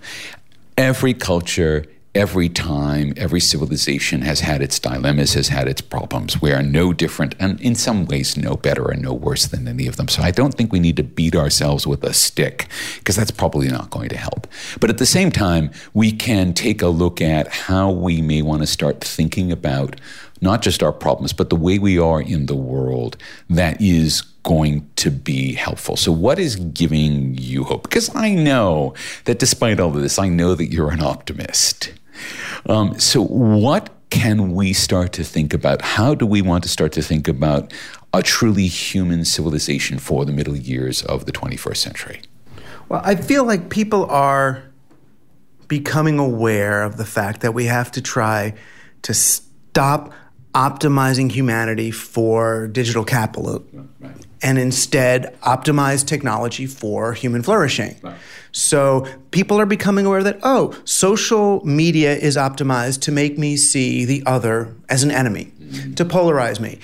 every 0.78 1.14
culture, 1.14 1.86
every 2.16 2.50
time, 2.50 3.14
every 3.16 3.40
civilization 3.40 4.22
has 4.22 4.40
had 4.40 4.62
its 4.62 4.80
dilemmas, 4.80 5.34
has 5.34 5.50
had 5.50 5.68
its 5.68 5.82
problems. 5.82 6.42
We 6.42 6.52
are 6.52 6.64
no 6.64 6.92
different, 6.92 7.36
and 7.40 7.62
in 7.62 7.76
some 7.76 8.06
ways, 8.06 8.36
no 8.36 8.56
better 8.56 8.90
or 8.90 8.96
no 8.96 9.14
worse 9.14 9.46
than 9.46 9.68
any 9.68 9.86
of 9.86 9.98
them. 9.98 10.08
So 10.08 10.24
I 10.24 10.32
don't 10.32 10.54
think 10.56 10.72
we 10.72 10.80
need 10.80 10.96
to 10.96 11.04
beat 11.04 11.36
ourselves 11.36 11.86
with 11.86 12.04
a 12.04 12.14
stick, 12.14 12.70
because 12.98 13.16
that's 13.16 13.30
probably 13.30 13.68
not 13.68 13.92
going 13.92 14.10
to 14.10 14.18
help. 14.18 14.48
But 14.80 14.90
at 14.90 14.98
the 14.98 15.06
same 15.06 15.32
time, 15.32 15.70
we 15.94 16.12
can 16.12 16.54
take 16.54 16.82
a 16.82 16.88
look 16.88 17.22
at 17.22 17.48
how 17.50 17.92
we 17.92 18.22
may 18.22 18.42
want 18.42 18.62
to 18.62 18.68
start 18.68 19.04
thinking 19.04 19.52
about 19.52 20.00
not 20.42 20.62
just 20.62 20.84
our 20.84 20.92
problems, 20.92 21.34
but 21.34 21.50
the 21.50 21.56
way 21.56 21.80
we 21.80 21.98
are 21.98 22.22
in 22.22 22.46
the 22.46 22.56
world 22.56 23.18
that 23.50 23.82
is 23.82 24.22
going 24.44 24.90
to 24.96 25.12
be 25.12 25.54
helpful. 25.54 25.98
So, 25.98 26.12
what 26.12 26.40
is 26.40 26.56
giving 26.56 27.36
you 27.38 27.64
hope? 27.64 27.84
Because 27.84 28.14
I 28.16 28.34
know 28.34 28.94
that 29.26 29.40
despite 29.40 29.80
all 29.80 29.96
of 29.96 30.02
this, 30.02 30.18
I 30.18 30.30
know 30.30 30.56
that 30.56 30.68
you're 30.68 30.92
an 30.92 31.02
optimist. 31.02 31.94
Um, 32.66 32.98
so, 33.00 33.24
what 33.24 33.90
can 34.10 34.54
we 34.54 34.74
start 34.74 35.12
to 35.14 35.24
think 35.24 35.54
about? 35.54 35.82
How 35.82 36.16
do 36.16 36.26
we 36.26 36.42
want 36.42 36.64
to 36.64 36.70
start 36.70 36.94
to 36.94 37.02
think 37.02 37.28
about 37.28 37.74
a 38.14 38.24
truly 38.24 38.68
human 38.68 39.26
civilization 39.26 40.00
for 40.00 40.26
the 40.26 40.32
middle 40.32 40.56
years 40.56 41.04
of 41.04 41.26
the 41.26 41.32
21st 41.32 41.78
century? 41.78 42.22
Well, 42.90 43.02
I 43.04 43.16
feel 43.16 43.44
like 43.44 43.70
people 43.70 44.06
are 44.06 44.64
becoming 45.68 46.20
aware 46.20 46.84
of 46.84 46.96
the 46.96 47.06
fact 47.06 47.42
that 47.42 47.54
we 47.54 47.66
have 47.66 47.92
to 47.92 48.02
try 48.02 48.54
to 49.02 49.14
stop 49.14 50.14
optimizing 50.58 51.32
humanity 51.32 51.92
for 51.92 52.68
digital 52.70 53.06
capital 53.06 53.64
and 54.42 54.58
instead 54.58 55.40
optimize 55.42 56.04
technology 56.04 56.66
for 56.66 57.14
human 57.14 57.44
flourishing. 57.44 57.96
So 58.52 59.06
people 59.30 59.60
are 59.60 59.68
becoming 59.68 60.08
aware 60.08 60.24
that, 60.24 60.40
oh, 60.42 60.76
social 60.84 61.64
media 61.64 62.16
is 62.16 62.38
optimized 62.38 63.02
to 63.02 63.12
make 63.12 63.38
me 63.38 63.56
see 63.56 64.04
the 64.04 64.24
other 64.26 64.76
as 64.90 65.04
an 65.04 65.12
enemy, 65.12 65.52
mm-hmm. 65.60 65.94
to 65.94 66.04
polarize 66.04 66.60
me. 66.60 66.80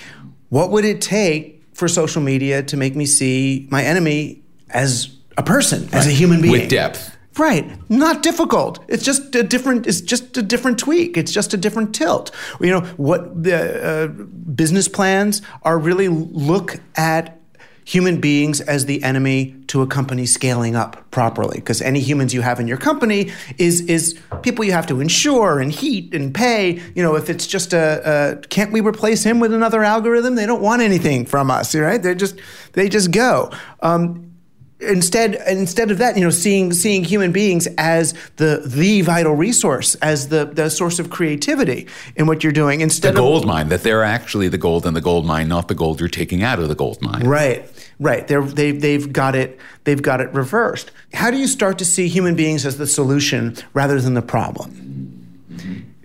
What 0.50 0.70
would 0.70 0.84
it 0.84 1.00
take 1.00 1.60
for 1.72 1.88
social 1.88 2.22
media 2.22 2.62
to 2.62 2.76
make 2.76 2.94
me 2.94 3.06
see 3.06 3.66
my 3.72 3.82
enemy 3.82 4.40
as 4.70 5.16
a 5.36 5.42
person, 5.42 5.88
as 5.92 6.06
a 6.06 6.12
human 6.12 6.40
being? 6.40 6.52
With 6.52 6.70
depth. 6.70 7.13
Right. 7.36 7.90
Not 7.90 8.22
difficult. 8.22 8.84
It's 8.88 9.04
just 9.04 9.34
a 9.34 9.42
different. 9.42 9.86
It's 9.86 10.00
just 10.00 10.36
a 10.36 10.42
different 10.42 10.78
tweak. 10.78 11.16
It's 11.16 11.32
just 11.32 11.52
a 11.52 11.56
different 11.56 11.94
tilt. 11.94 12.30
You 12.60 12.70
know 12.70 12.80
what 12.96 13.42
the 13.42 13.84
uh, 13.84 14.06
business 14.06 14.88
plans 14.88 15.42
are 15.62 15.78
really 15.78 16.08
look 16.08 16.76
at 16.96 17.40
human 17.84 18.18
beings 18.18 18.60
as 18.62 18.86
the 18.86 19.02
enemy 19.02 19.54
to 19.66 19.82
a 19.82 19.86
company 19.86 20.24
scaling 20.24 20.74
up 20.74 21.10
properly 21.10 21.58
because 21.58 21.82
any 21.82 22.00
humans 22.00 22.32
you 22.32 22.40
have 22.40 22.58
in 22.58 22.66
your 22.66 22.78
company 22.78 23.30
is 23.58 23.82
is 23.82 24.18
people 24.42 24.64
you 24.64 24.72
have 24.72 24.86
to 24.86 25.00
insure 25.00 25.60
and 25.60 25.70
heat 25.70 26.14
and 26.14 26.34
pay 26.34 26.80
you 26.94 27.02
know 27.02 27.14
if 27.14 27.28
it's 27.28 27.46
just 27.46 27.74
a, 27.74 28.40
a 28.42 28.46
can't 28.46 28.72
we 28.72 28.80
replace 28.80 29.22
him 29.22 29.38
with 29.38 29.52
another 29.52 29.84
algorithm 29.84 30.34
they 30.34 30.46
don't 30.46 30.62
want 30.62 30.80
anything 30.80 31.26
from 31.26 31.50
us 31.50 31.74
right 31.74 32.02
they 32.02 32.14
just 32.14 32.40
they 32.72 32.88
just 32.88 33.10
go 33.10 33.50
um, 33.80 34.33
instead 34.84 35.34
instead 35.46 35.90
of 35.90 35.98
that 35.98 36.16
you 36.16 36.22
know 36.22 36.30
seeing 36.30 36.72
seeing 36.72 37.04
human 37.04 37.32
beings 37.32 37.66
as 37.78 38.14
the 38.36 38.62
the 38.64 39.02
vital 39.02 39.34
resource 39.34 39.94
as 39.96 40.28
the 40.28 40.44
the 40.44 40.68
source 40.68 40.98
of 40.98 41.10
creativity 41.10 41.86
in 42.16 42.26
what 42.26 42.42
you're 42.42 42.52
doing 42.52 42.80
instead 42.80 43.10
of 43.10 43.14
the 43.16 43.22
of 43.22 43.26
gold 43.26 43.46
mine 43.46 43.68
that 43.68 43.82
they're 43.82 44.04
actually 44.04 44.48
the 44.48 44.58
gold 44.58 44.86
in 44.86 44.94
the 44.94 45.00
gold 45.00 45.26
mine 45.26 45.48
not 45.48 45.68
the 45.68 45.74
gold 45.74 46.00
you're 46.00 46.08
taking 46.08 46.42
out 46.42 46.58
of 46.58 46.68
the 46.68 46.74
gold 46.74 47.00
mine. 47.02 47.26
Right 47.26 47.68
right. 47.98 48.26
They're 48.26 48.42
they, 48.42 48.72
they've 48.72 49.12
got 49.12 49.34
it 49.34 49.58
they've 49.84 50.00
got 50.00 50.20
it 50.20 50.32
reversed. 50.32 50.90
How 51.12 51.30
do 51.30 51.36
you 51.36 51.46
start 51.46 51.78
to 51.78 51.84
see 51.84 52.08
human 52.08 52.34
beings 52.34 52.66
as 52.66 52.78
the 52.78 52.86
solution 52.86 53.56
rather 53.72 54.00
than 54.00 54.14
the 54.14 54.22
problem? 54.22 54.90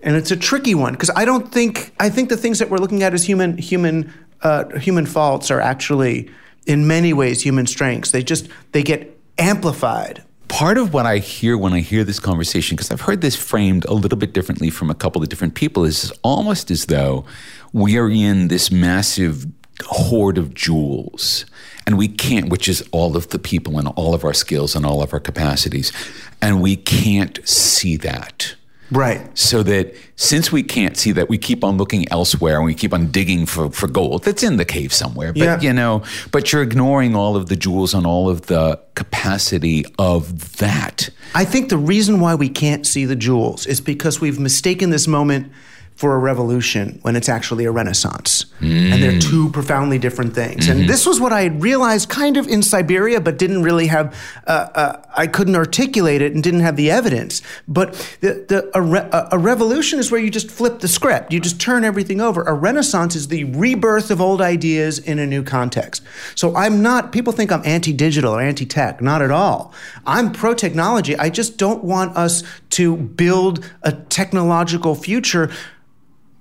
And 0.02 0.16
it's 0.16 0.30
a 0.30 0.36
tricky 0.36 0.74
one 0.74 0.92
because 0.92 1.10
I 1.14 1.24
don't 1.24 1.52
think 1.52 1.92
I 2.00 2.08
think 2.08 2.28
the 2.28 2.36
things 2.36 2.58
that 2.58 2.70
we're 2.70 2.78
looking 2.78 3.02
at 3.02 3.12
as 3.12 3.24
human 3.24 3.58
human 3.58 4.12
uh, 4.42 4.78
human 4.78 5.06
faults 5.06 5.50
are 5.50 5.60
actually 5.60 6.30
in 6.66 6.86
many 6.86 7.12
ways 7.12 7.42
human 7.42 7.66
strengths. 7.66 8.10
They 8.10 8.22
just 8.22 8.48
they 8.72 8.82
get 8.82 9.18
amplified. 9.38 10.22
Part 10.48 10.78
of 10.78 10.92
what 10.92 11.06
I 11.06 11.18
hear 11.18 11.56
when 11.56 11.72
I 11.72 11.80
hear 11.80 12.02
this 12.02 12.18
conversation, 12.18 12.76
because 12.76 12.90
I've 12.90 13.02
heard 13.02 13.20
this 13.20 13.36
framed 13.36 13.84
a 13.84 13.92
little 13.92 14.18
bit 14.18 14.32
differently 14.32 14.68
from 14.68 14.90
a 14.90 14.94
couple 14.94 15.22
of 15.22 15.28
different 15.28 15.54
people, 15.54 15.84
is 15.84 16.12
almost 16.22 16.70
as 16.72 16.86
though 16.86 17.24
we 17.72 17.96
are 17.96 18.10
in 18.10 18.48
this 18.48 18.70
massive 18.72 19.46
hoard 19.84 20.38
of 20.38 20.54
jewels 20.54 21.46
and 21.86 21.96
we 21.96 22.08
can't 22.08 22.50
which 22.50 22.68
is 22.68 22.86
all 22.92 23.16
of 23.16 23.28
the 23.28 23.38
people 23.38 23.78
and 23.78 23.88
all 23.88 24.14
of 24.14 24.24
our 24.24 24.34
skills 24.34 24.76
and 24.76 24.84
all 24.84 25.02
of 25.02 25.12
our 25.12 25.20
capacities 25.20 25.92
and 26.42 26.60
we 26.60 26.76
can't 26.76 27.40
see 27.48 27.96
that 27.96 28.54
Right. 28.90 29.20
so 29.38 29.62
that 29.62 29.94
since 30.16 30.50
we 30.52 30.62
can't 30.62 30.96
see 30.96 31.12
that, 31.12 31.28
we 31.28 31.38
keep 31.38 31.62
on 31.64 31.76
looking 31.76 32.10
elsewhere 32.10 32.56
and 32.56 32.64
we 32.64 32.74
keep 32.74 32.92
on 32.92 33.10
digging 33.10 33.46
for, 33.46 33.70
for 33.70 33.86
gold 33.86 34.24
that's 34.24 34.42
in 34.42 34.56
the 34.56 34.64
cave 34.64 34.92
somewhere. 34.92 35.32
But 35.32 35.42
Yeah. 35.42 35.60
you 35.60 35.72
know, 35.72 36.02
but 36.32 36.52
you're 36.52 36.62
ignoring 36.62 37.14
all 37.14 37.36
of 37.36 37.48
the 37.48 37.56
jewels 37.56 37.94
and 37.94 38.06
all 38.06 38.28
of 38.28 38.46
the 38.46 38.80
capacity 38.94 39.84
of 39.98 40.56
that. 40.58 41.08
I 41.34 41.44
think 41.44 41.68
the 41.68 41.78
reason 41.78 42.20
why 42.20 42.34
we 42.34 42.48
can't 42.48 42.86
see 42.86 43.04
the 43.04 43.16
jewels 43.16 43.66
is 43.66 43.80
because 43.80 44.20
we've 44.20 44.38
mistaken 44.38 44.90
this 44.90 45.06
moment 45.06 45.50
for 46.00 46.14
a 46.14 46.18
revolution 46.18 46.98
when 47.02 47.14
it's 47.14 47.28
actually 47.28 47.66
a 47.66 47.70
renaissance. 47.70 48.46
And 48.62 49.02
they're 49.02 49.20
two 49.20 49.50
profoundly 49.50 49.98
different 49.98 50.34
things. 50.34 50.66
And 50.66 50.88
this 50.88 51.04
was 51.04 51.20
what 51.20 51.30
I 51.30 51.42
had 51.42 51.62
realized 51.62 52.08
kind 52.08 52.38
of 52.38 52.48
in 52.48 52.60
Cyberia, 52.60 53.22
but 53.22 53.36
didn't 53.36 53.62
really 53.62 53.86
have, 53.88 54.16
uh, 54.46 54.68
uh, 54.74 55.02
I 55.14 55.26
couldn't 55.26 55.56
articulate 55.56 56.22
it 56.22 56.32
and 56.32 56.42
didn't 56.42 56.60
have 56.60 56.76
the 56.76 56.90
evidence. 56.90 57.42
But 57.68 57.92
the, 58.22 58.46
the, 58.48 58.70
a, 58.72 58.80
re- 58.80 59.10
a 59.12 59.36
revolution 59.36 59.98
is 59.98 60.10
where 60.10 60.22
you 60.22 60.30
just 60.30 60.50
flip 60.50 60.80
the 60.80 60.88
script, 60.88 61.34
you 61.34 61.38
just 61.38 61.60
turn 61.60 61.84
everything 61.84 62.22
over. 62.22 62.44
A 62.44 62.54
renaissance 62.54 63.14
is 63.14 63.28
the 63.28 63.44
rebirth 63.44 64.10
of 64.10 64.22
old 64.22 64.40
ideas 64.40 64.98
in 64.98 65.18
a 65.18 65.26
new 65.26 65.42
context. 65.42 66.02
So 66.34 66.56
I'm 66.56 66.80
not, 66.80 67.12
people 67.12 67.34
think 67.34 67.52
I'm 67.52 67.62
anti 67.66 67.92
digital 67.92 68.34
or 68.34 68.40
anti 68.40 68.64
tech. 68.64 69.02
Not 69.02 69.20
at 69.20 69.30
all. 69.30 69.74
I'm 70.06 70.32
pro 70.32 70.54
technology. 70.54 71.14
I 71.18 71.28
just 71.28 71.58
don't 71.58 71.84
want 71.84 72.16
us 72.16 72.42
to 72.70 72.96
build 72.96 73.70
a 73.82 73.92
technological 73.92 74.94
future 74.94 75.50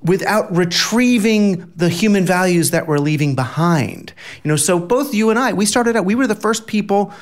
without 0.02 0.56
retrieving 0.56 1.72
the 1.76 1.90
human 1.90 2.26
values 2.26 2.72
that 2.72 2.88
we're 2.88 3.00
leaving 3.00 3.36
behind. 3.36 4.14
You 4.44 4.50
know, 4.50 4.56
so 4.56 4.80
both 4.80 5.14
you 5.14 5.30
and 5.30 5.38
I, 5.38 5.54
we 5.54 5.66
started 5.66 5.96
out, 5.96 6.06
we 6.06 6.16
were 6.16 6.28
the 6.28 6.36
first 6.36 6.68
people 6.68 7.14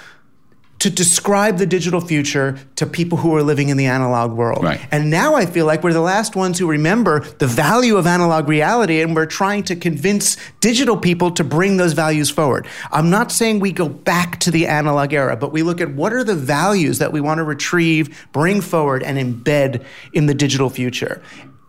to 0.80 0.92
describe 0.92 1.58
the 1.58 1.66
digital 1.66 2.00
future 2.00 2.60
to 2.76 2.86
people 2.86 3.18
who 3.18 3.36
are 3.36 3.42
living 3.42 3.70
in 3.70 3.78
the 3.78 3.88
analog 3.88 4.32
world. 4.32 4.63
Right. 4.63 4.80
And 4.92 5.10
now 5.10 5.34
I 5.34 5.48
feel 5.48 5.66
like 5.66 5.84
we're 5.84 5.94
the 5.94 6.02
last 6.02 6.36
ones 6.36 6.60
who 6.60 6.68
remember 6.68 7.22
the 7.40 7.48
value 7.48 7.98
of 7.98 8.06
analog 8.06 8.48
reality 8.48 9.02
and 9.02 9.16
we're 9.16 9.26
trying 9.26 9.63
to 9.63 9.76
convince 9.76 10.38
digital 10.60 10.96
people 10.96 11.32
to 11.32 11.44
bring 11.44 11.78
those 11.78 11.94
values 11.94 12.30
forward. 12.30 12.68
I'm 12.92 13.10
not 13.10 13.32
saying 13.32 13.60
we 13.60 13.72
go 13.72 13.90
back 13.90 14.40
to 14.42 14.52
the 14.52 14.68
analog 14.68 15.13
era, 15.13 15.36
but 15.36 15.52
we 15.52 15.63
look 15.63 15.82
at 15.82 15.94
what 15.94 16.13
are 16.13 16.24
the 16.24 16.36
values 16.36 17.00
that 17.00 17.12
we 17.12 17.22
want 17.22 17.40
to 17.40 17.44
retrieve, 17.44 18.28
bring 18.32 18.62
forward 18.62 19.02
and 19.02 19.18
embed 19.18 19.84
in 20.13 20.28
the 20.28 20.36
digital 20.36 20.70
future. 20.70 21.24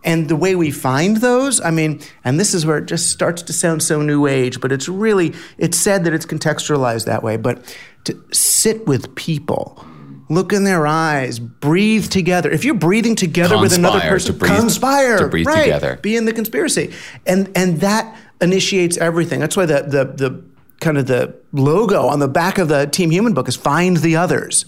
And 0.09 0.27
the 0.27 0.37
way 0.37 0.55
we 0.55 0.71
find 0.71 1.18
those, 1.18 1.61
I 1.61 1.71
mean, 1.71 2.01
and 2.25 2.40
this 2.40 2.55
is 2.55 2.64
where 2.64 2.79
it 2.79 2.87
just 2.87 3.11
starts 3.11 3.42
to 3.42 3.53
sound 3.53 3.83
so 3.83 4.01
new 4.01 4.27
age, 4.27 4.59
but 4.59 4.73
it's 4.73 4.88
really, 4.88 5.35
it's 5.59 5.77
said 5.77 6.05
that 6.05 6.14
it's 6.14 6.25
contextualized 6.25 7.05
that 7.05 7.23
way. 7.23 7.37
But 7.37 7.77
to 8.05 8.18
sit 8.33 8.87
with 8.87 9.14
people, 9.16 9.85
look 10.31 10.55
in 10.55 10.64
their 10.64 10.87
eyes, 10.87 11.38
breathe 11.38 12.09
together. 12.09 12.51
If 12.51 12.64
you're 12.64 12.75
breathing 12.75 13.16
together 13.16 13.59
with 13.59 13.75
another 13.75 14.01
person, 14.01 14.33
to 14.33 14.38
breathe- 14.38 14.57
conspire, 14.57 15.18
to 15.18 15.29
breathe 15.29 15.47
right, 15.47 15.64
together. 15.64 15.99
Be 16.01 16.16
in 16.16 16.25
the 16.25 16.33
conspiracy, 16.33 16.94
and 17.27 17.51
and 17.55 17.81
that 17.83 18.16
initiates 18.40 18.97
everything. 18.97 19.40
That's 19.40 19.59
why 19.59 19.66
the 19.66 19.83
the 19.83 20.05
the 20.05 20.42
kind 20.80 20.98
of 20.98 21.06
the 21.06 21.34
logo 21.52 22.06
on 22.06 22.18
the 22.18 22.28
back 22.28 22.58
of 22.58 22.68
the 22.68 22.86
Team 22.86 23.10
Human 23.10 23.34
book 23.34 23.48
is 23.48 23.56
"Find 23.56 23.96
the 23.96 24.16
Others," 24.16 24.64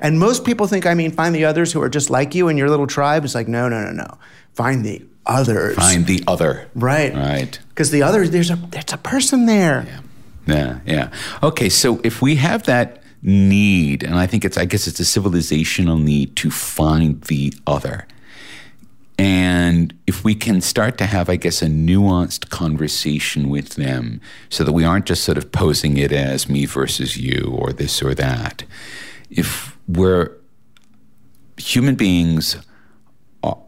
and 0.00 0.18
most 0.18 0.44
people 0.44 0.66
think 0.66 0.86
I 0.86 0.94
mean 0.94 1.10
find 1.10 1.34
the 1.34 1.44
others 1.44 1.72
who 1.72 1.80
are 1.82 1.88
just 1.88 2.10
like 2.10 2.34
you 2.34 2.48
in 2.48 2.56
your 2.56 2.68
little 2.68 2.86
tribe. 2.86 3.24
It's 3.24 3.34
like 3.34 3.48
no, 3.48 3.68
no, 3.68 3.82
no, 3.84 3.92
no. 3.92 4.18
Find 4.54 4.84
the 4.84 5.02
others. 5.26 5.76
Find 5.76 6.06
the 6.06 6.22
other. 6.26 6.68
Right. 6.74 7.14
Right. 7.14 7.58
Because 7.70 7.90
the 7.90 8.02
other, 8.02 8.26
there's 8.28 8.50
a 8.50 8.56
there's 8.56 8.92
a 8.92 8.98
person 8.98 9.46
there. 9.46 9.86
Yeah, 10.46 10.80
yeah. 10.86 11.10
Okay, 11.42 11.68
so 11.68 12.00
if 12.04 12.20
we 12.20 12.36
have 12.36 12.64
that 12.64 13.02
need, 13.22 14.02
and 14.02 14.14
I 14.14 14.26
think 14.26 14.44
it's, 14.44 14.58
I 14.58 14.66
guess 14.66 14.86
it's 14.86 15.00
a 15.00 15.04
civilizational 15.04 16.02
need 16.02 16.36
to 16.36 16.50
find 16.50 17.22
the 17.22 17.54
other. 17.66 18.06
And 19.18 19.94
if 20.06 20.24
we 20.24 20.34
can 20.34 20.60
start 20.60 20.98
to 20.98 21.06
have, 21.06 21.28
I 21.28 21.36
guess, 21.36 21.62
a 21.62 21.66
nuanced 21.66 22.50
conversation 22.50 23.48
with 23.48 23.70
them 23.70 24.20
so 24.48 24.64
that 24.64 24.72
we 24.72 24.84
aren't 24.84 25.06
just 25.06 25.24
sort 25.24 25.38
of 25.38 25.52
posing 25.52 25.96
it 25.96 26.10
as 26.10 26.48
me 26.48 26.66
versus 26.66 27.16
you 27.16 27.54
or 27.56 27.72
this 27.72 28.02
or 28.02 28.14
that, 28.14 28.64
if 29.30 29.76
we're 29.86 30.32
human 31.56 31.94
beings 31.94 32.56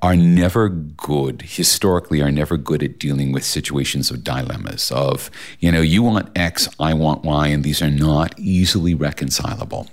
are- 0.02 0.16
never 0.16 0.68
good 0.70 1.42
historically 1.42 2.22
are 2.22 2.32
never 2.32 2.56
good 2.56 2.82
at 2.82 2.98
dealing 2.98 3.32
with 3.32 3.44
situations 3.44 4.10
of 4.10 4.24
dilemmas 4.24 4.90
of 4.90 5.30
you 5.60 5.70
know 5.70 5.82
you 5.82 6.02
want 6.02 6.30
x 6.34 6.68
i 6.80 6.94
want 6.94 7.22
y 7.24 7.48
and 7.48 7.62
these 7.62 7.82
are 7.82 7.90
not 7.90 8.34
easily 8.38 8.94
reconcilable 8.94 9.86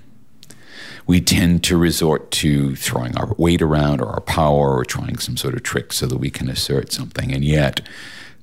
we 1.05 1.19
tend 1.19 1.63
to 1.65 1.77
resort 1.77 2.31
to 2.31 2.75
throwing 2.75 3.17
our 3.17 3.33
weight 3.37 3.61
around 3.61 4.01
or 4.01 4.07
our 4.07 4.21
power 4.21 4.75
or 4.75 4.85
trying 4.85 5.17
some 5.17 5.37
sort 5.37 5.53
of 5.53 5.63
trick 5.63 5.91
so 5.93 6.05
that 6.05 6.17
we 6.17 6.29
can 6.29 6.49
assert 6.49 6.91
something 6.91 7.31
and 7.31 7.43
yet 7.43 7.81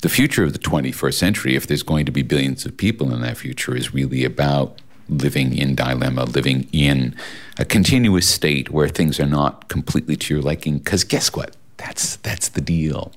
the 0.02 0.08
future 0.08 0.44
of 0.44 0.52
the 0.52 0.58
21st 0.58 1.14
century 1.14 1.56
if 1.56 1.66
there's 1.66 1.82
going 1.82 2.06
to 2.06 2.12
be 2.12 2.22
billions 2.22 2.64
of 2.64 2.76
people 2.76 3.12
in 3.12 3.20
that 3.20 3.36
future 3.36 3.76
is 3.76 3.92
really 3.92 4.24
about 4.24 4.78
living 5.10 5.56
in 5.56 5.74
dilemma, 5.74 6.24
living 6.24 6.68
in 6.72 7.14
a 7.58 7.64
continuous 7.64 8.28
state 8.28 8.70
where 8.70 8.88
things 8.88 9.18
are 9.20 9.26
not 9.26 9.68
completely 9.68 10.16
to 10.16 10.34
your 10.34 10.42
liking. 10.42 10.78
Because 10.78 11.04
guess 11.04 11.34
what? 11.34 11.56
That's 11.76 12.16
that's 12.16 12.48
the 12.48 12.60
deal. 12.60 13.12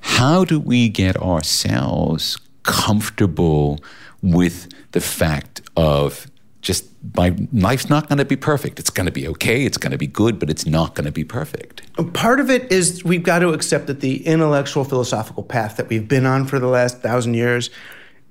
How 0.00 0.44
do 0.44 0.60
we 0.60 0.88
get 0.88 1.16
ourselves 1.16 2.38
comfortable 2.62 3.80
with 4.22 4.68
the 4.92 5.00
fact 5.00 5.62
of 5.76 6.26
just 6.66 6.84
my 7.14 7.34
life's 7.52 7.88
not 7.88 8.08
going 8.08 8.18
to 8.18 8.24
be 8.24 8.34
perfect. 8.34 8.80
It's 8.80 8.90
going 8.90 9.06
to 9.06 9.12
be 9.12 9.28
okay. 9.28 9.64
It's 9.64 9.78
going 9.78 9.92
to 9.92 9.98
be 9.98 10.08
good, 10.08 10.40
but 10.40 10.50
it's 10.50 10.66
not 10.66 10.96
going 10.96 11.04
to 11.04 11.12
be 11.12 11.22
perfect. 11.22 11.82
Part 12.12 12.40
of 12.40 12.50
it 12.50 12.70
is 12.72 13.04
we've 13.04 13.22
got 13.22 13.38
to 13.38 13.50
accept 13.50 13.86
that 13.86 14.00
the 14.00 14.26
intellectual 14.26 14.82
philosophical 14.82 15.44
path 15.44 15.76
that 15.76 15.88
we've 15.88 16.08
been 16.08 16.26
on 16.26 16.44
for 16.44 16.58
the 16.58 16.66
last 16.66 17.00
thousand 17.00 17.34
years 17.34 17.70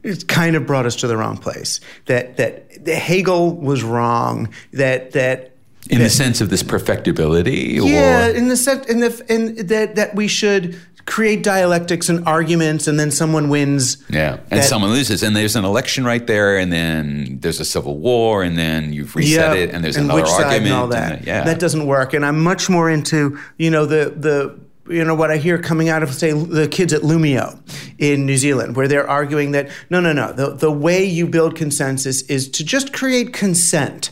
it's 0.04 0.24
kind 0.24 0.56
of 0.56 0.68
brought 0.68 0.86
us 0.86 0.98
to 0.98 1.08
the 1.08 1.18
wrong 1.18 1.36
place. 1.38 1.80
That 2.06 2.38
that, 2.38 2.86
that 2.86 2.96
Hegel 2.96 3.56
was 3.56 3.84
wrong. 3.84 4.54
That 4.74 5.14
that 5.14 5.54
In 5.90 5.98
the 5.98 6.10
sense 6.10 6.42
of 6.42 6.50
this 6.50 6.62
perfectibility, 6.62 7.80
yeah, 7.82 8.28
or 8.28 8.30
in 8.30 8.48
the 8.50 8.58
sense 8.58 8.86
in 8.86 9.00
the 9.00 9.26
in 9.28 9.68
that 9.68 9.96
that 9.96 10.14
we 10.14 10.28
should 10.28 10.80
create 11.06 11.44
dialectics 11.44 12.10
and 12.10 12.26
arguments, 12.28 12.88
and 12.88 13.00
then 13.00 13.12
someone 13.12 13.48
wins. 13.50 13.98
Yeah, 14.10 14.38
and 14.50 14.60
that- 14.60 14.66
someone 14.66 14.92
loses, 14.92 15.22
and 15.24 15.36
there's 15.36 15.56
an 15.56 15.64
election 15.66 16.04
right 16.04 16.26
there, 16.26 16.58
and 16.58 16.72
then 16.74 17.38
there's 17.42 17.60
a 17.60 17.66
civil 17.66 17.98
war, 17.98 18.44
and 18.44 18.58
then 18.58 18.92
you've 18.92 19.16
reset 19.16 19.56
it, 19.56 19.70
and 19.72 19.84
there's 19.84 19.98
another 19.98 20.22
which 20.22 20.30
side 20.32 20.46
argument. 20.46 20.66
and 20.66 20.74
all 20.74 20.88
that. 20.88 21.10
then- 21.10 21.24
yeah, 21.28 21.44
that 21.44 21.60
doesn't 21.60 21.86
work. 21.86 22.14
And 22.14 22.26
I'm 22.26 22.42
much 22.44 22.70
more 22.70 22.90
into 22.90 23.38
you 23.58 23.70
know 23.70 23.86
the 23.86 24.14
the 24.18 24.56
you 24.88 25.04
know 25.04 25.16
what 25.16 25.32
I 25.32 25.38
hear 25.38 25.58
coming 25.58 25.90
out 25.90 26.04
of 26.04 26.14
say 26.14 26.32
the 26.32 26.68
kids 26.68 26.94
at 26.94 27.02
Loomio 27.02 27.60
in 27.98 28.26
New 28.26 28.38
Zealand, 28.38 28.76
where 28.76 28.88
they're 28.88 29.08
arguing 29.08 29.52
that 29.52 29.70
no, 29.90 30.00
no, 30.00 30.14
no, 30.14 30.32
the 30.32 30.52
the 30.54 30.72
way 30.72 31.04
you 31.04 31.28
build 31.28 31.56
consensus 31.56 32.22
is 32.24 32.50
to 32.50 32.64
just 32.64 32.94
create 32.94 33.34
consent. 33.34 34.12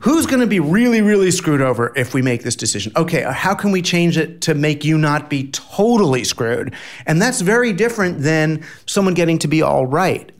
Who's 0.00 0.26
going 0.26 0.40
to 0.40 0.46
be 0.46 0.60
really, 0.60 1.00
really 1.00 1.30
screwed 1.30 1.62
over 1.62 1.92
if 1.96 2.14
we 2.14 2.22
make 2.22 2.42
this 2.42 2.54
decision? 2.54 2.92
Okay, 2.94 3.24
uh, 3.24 3.32
how 3.32 3.54
can 3.54 3.72
we 3.72 3.82
change 3.82 4.18
it 4.18 4.42
to 4.42 4.54
make 4.54 4.84
you 4.84 4.98
not 4.98 5.30
be 5.30 5.48
totally 5.50 6.22
screwed? 6.22 6.74
And 7.06 7.20
that's 7.20 7.40
very 7.40 7.72
different 7.72 8.20
than 8.20 8.64
someone 8.84 9.14
getting 9.14 9.38
to 9.38 9.48
be 9.48 9.62
all 9.62 9.86
right. 9.86 10.30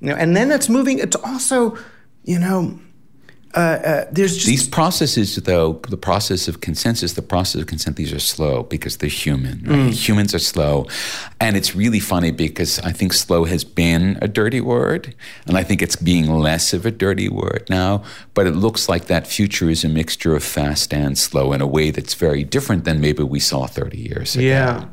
You 0.00 0.08
know, 0.08 0.14
and 0.16 0.34
then 0.34 0.50
it's 0.50 0.68
moving. 0.68 0.98
It's 0.98 1.14
also, 1.16 1.76
you 2.24 2.38
know, 2.38 2.80
uh, 3.54 3.58
uh, 3.58 4.04
there's 4.10 4.34
just 4.34 4.46
These 4.46 4.68
processes, 4.68 5.36
though, 5.36 5.74
the 5.88 5.96
process 5.96 6.48
of 6.48 6.60
consensus, 6.60 7.12
the 7.12 7.22
process 7.22 7.60
of 7.60 7.66
consent, 7.66 7.96
these 7.96 8.12
are 8.12 8.18
slow 8.18 8.62
because 8.62 8.96
they're 8.96 9.10
human. 9.10 9.62
Right? 9.64 9.90
Mm. 9.90 10.08
Humans 10.08 10.34
are 10.34 10.38
slow. 10.38 10.86
And 11.38 11.56
it's 11.56 11.74
really 11.74 12.00
funny 12.00 12.30
because 12.30 12.78
I 12.80 12.92
think 12.92 13.12
slow 13.12 13.44
has 13.44 13.62
been 13.62 14.18
a 14.22 14.28
dirty 14.28 14.60
word. 14.60 15.14
And 15.46 15.58
I 15.58 15.64
think 15.64 15.82
it's 15.82 15.96
being 15.96 16.30
less 16.32 16.72
of 16.72 16.86
a 16.86 16.90
dirty 16.90 17.28
word 17.28 17.66
now. 17.68 18.04
But 18.32 18.46
it 18.46 18.52
looks 18.52 18.88
like 18.88 19.06
that 19.06 19.26
future 19.26 19.68
is 19.68 19.84
a 19.84 19.88
mixture 19.88 20.34
of 20.34 20.42
fast 20.42 20.94
and 20.94 21.18
slow 21.18 21.52
in 21.52 21.60
a 21.60 21.66
way 21.66 21.90
that's 21.90 22.14
very 22.14 22.44
different 22.44 22.84
than 22.84 23.00
maybe 23.00 23.22
we 23.22 23.40
saw 23.40 23.66
30 23.66 23.98
years 23.98 24.34
ago. 24.34 24.44
Yeah. 24.44 24.88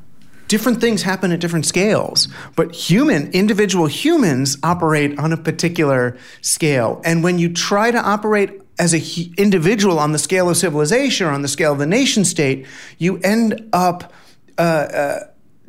Different 0.50 0.82
things 0.82 1.04
happen 1.04 1.32
at 1.32 1.40
different 1.40 1.68
scales, 1.68 2.28
but 2.56 2.74
human, 2.74 3.32
individual 3.34 3.86
humans 3.86 4.58
operate 4.64 5.20
on 5.20 5.32
a 5.32 5.38
particular 5.38 6.18
scale. 6.42 7.02
And 7.06 7.24
when 7.24 7.38
you 7.38 7.54
try 7.54 7.92
to 7.92 8.02
operate 8.02 8.60
as 8.80 8.96
an 8.96 9.02
individual 9.38 10.00
on 10.00 10.12
the 10.12 10.18
scale 10.18 10.50
of 10.50 10.58
civilization 10.58 11.28
or 11.28 11.30
on 11.30 11.44
the 11.44 11.48
scale 11.48 11.74
of 11.74 11.78
the 11.78 11.86
nation 11.86 12.26
state, 12.26 12.66
you 12.98 13.20
end 13.20 13.70
up 13.74 14.12
uh, 14.58 14.62
uh, 14.62 15.20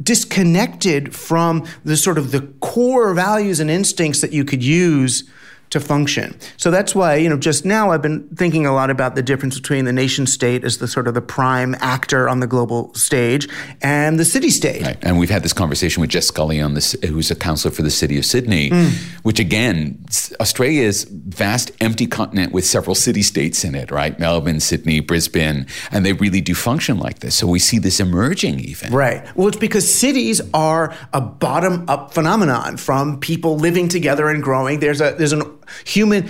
disconnected 0.03 1.15
from 1.15 1.67
the 1.85 1.95
sort 1.95 2.17
of 2.17 2.31
the 2.31 2.41
core 2.61 3.13
values 3.13 3.61
and 3.61 3.71
instincts 3.71 4.23
that 4.23 4.33
you 4.33 4.47
could 4.47 4.65
use 4.65 5.29
to 5.71 5.81
function. 5.81 6.37
So 6.57 6.71
that's 6.71 6.95
why, 6.95 7.15
you 7.17 7.29
know, 7.29 7.37
just 7.37 7.65
now 7.65 7.93
I've 7.93 8.03
been 8.03 8.29
thinking 8.35 8.67
a 8.67 8.73
lot 8.73 8.91
about 8.91 9.15
the 9.15 9.23
difference 9.23 9.59
between 9.59 9.85
the 9.85 9.93
nation 9.93 10.27
state 10.27 10.65
as 10.65 10.79
the 10.79 10.89
sort 10.89 11.09
of 11.09 11.15
the 11.15 11.23
prime 11.23 11.77
actor 11.81 12.29
on 12.29 12.41
the 12.41 12.47
global 12.47 12.93
stage 12.95 13.49
and 13.81 14.19
the 14.19 14.25
city 14.25 14.51
state. 14.51 14.83
Right. 14.83 14.99
And 15.03 15.19
we've 15.19 15.31
had 15.31 15.43
this 15.43 15.53
conversation 15.53 16.01
with 16.01 16.11
Jess 16.11 16.27
Scully 16.27 16.61
on 16.61 16.75
this, 16.75 16.97
who's 17.07 17.31
a 17.31 17.37
councillor 17.37 17.73
for 17.73 17.83
the 17.83 17.91
city 17.91 18.19
of 18.19 18.25
Sydney, 18.25 18.71
mm. 18.71 18.93
which 19.23 19.39
again, 19.39 20.03
s- 20.09 20.33
Australia 20.41 20.83
is 20.83 21.05
vast 21.05 21.71
empty 21.81 22.07
continent 22.07 22.53
with 22.53 22.67
several 22.67 22.95
city 22.95 23.23
states 23.23 23.65
in 23.65 23.75
it, 23.75 23.91
right? 23.91 24.19
Melbourne, 24.19 24.61
Sydney, 24.61 25.01
Brisbane, 25.01 25.67
and 25.93 26.05
they 26.05 26.15
really 26.15 26.41
do 26.41 26.55
function 26.55 26.99
like 26.99 27.21
this. 27.21 27.37
So 27.37 27.47
we 27.47 27.61
see 27.61 27.79
this 27.79 28.01
emerging 28.01 28.61
even. 28.61 28.93
Right. 28.93 29.25
Well, 29.37 29.49
it's 29.49 29.57
because 29.57 29.93
cities 29.93 30.41
are 30.53 30.95
a 31.13 31.21
bottom-up 31.21 32.13
phenomenon 32.13 32.77
from 32.77 33.21
people 33.21 33.57
living 33.57 33.89
together 33.89 34.29
and 34.29 34.43
growing. 34.43 34.81
There's 34.81 35.01
a 35.01 35.15
there's 35.17 35.33
an 35.33 35.43
human 35.85 36.29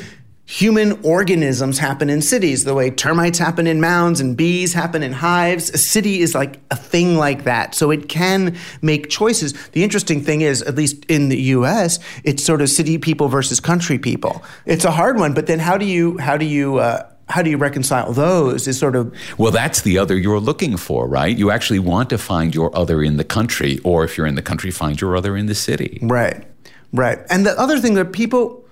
human 0.51 0.99
organisms 1.05 1.79
happen 1.79 2.11
in 2.11 2.21
cities 2.21 2.65
the 2.65 2.75
way 2.75 2.91
termites 2.91 3.39
happen 3.39 3.69
in 3.69 3.81
mounds 3.81 4.21
and 4.21 4.37
bees 4.37 4.73
happen 4.73 5.01
in 5.01 5.13
hives. 5.13 5.71
A 5.71 5.79
city 5.79 6.19
is 6.19 6.35
like 6.35 6.59
a 6.73 6.77
thing 6.77 7.17
like 7.17 7.45
that. 7.45 7.73
So 7.73 7.93
it 7.93 8.09
can 8.09 8.57
make 8.83 9.09
choices. 9.09 9.53
The 9.69 9.85
interesting 9.85 10.21
thing 10.21 10.41
is, 10.41 10.61
at 10.63 10.75
least 10.75 11.05
in 11.05 11.29
the 11.29 11.41
US, 11.55 12.01
it's 12.25 12.43
sort 12.43 12.63
of 12.63 12.69
city 12.69 12.99
people 12.99 13.29
versus 13.29 13.61
country 13.61 13.97
people. 13.97 14.43
It's 14.67 14.85
a 14.85 14.91
hard 14.91 15.19
one, 15.19 15.35
but 15.35 15.47
then 15.47 15.61
how 15.61 15.79
do 15.79 15.87
you 15.87 16.19
how 16.19 16.37
do 16.37 16.45
you 16.45 16.79
uh, 16.79 17.09
how 17.29 17.43
do 17.43 17.51
you 17.51 17.57
reconcile 17.57 18.13
those? 18.13 18.67
Is 18.67 18.77
sort 18.77 18.97
of 18.97 19.15
Well, 19.39 19.53
that's 19.53 19.83
the 19.83 19.99
other 19.99 20.19
you're 20.19 20.41
looking 20.41 20.77
for, 20.77 21.07
right? 21.07 21.39
You 21.39 21.53
actually 21.53 21.79
want 21.79 22.11
to 22.11 22.19
find 22.19 22.53
your 22.57 22.77
other 22.77 23.05
in 23.05 23.19
the 23.19 23.25
country, 23.25 23.79
or 23.85 24.03
if 24.03 24.19
you're 24.19 24.27
in 24.27 24.35
the 24.35 24.43
country, 24.43 24.73
find 24.73 25.01
your 25.01 25.17
other 25.17 25.37
in 25.37 25.47
the 25.47 25.55
city. 25.55 26.01
Right, 26.03 26.45
right. 26.93 27.21
And 27.31 27.47
the 27.47 27.59
other 27.59 27.79
thing 27.79 27.95
that 27.95 28.13
people 28.13 28.65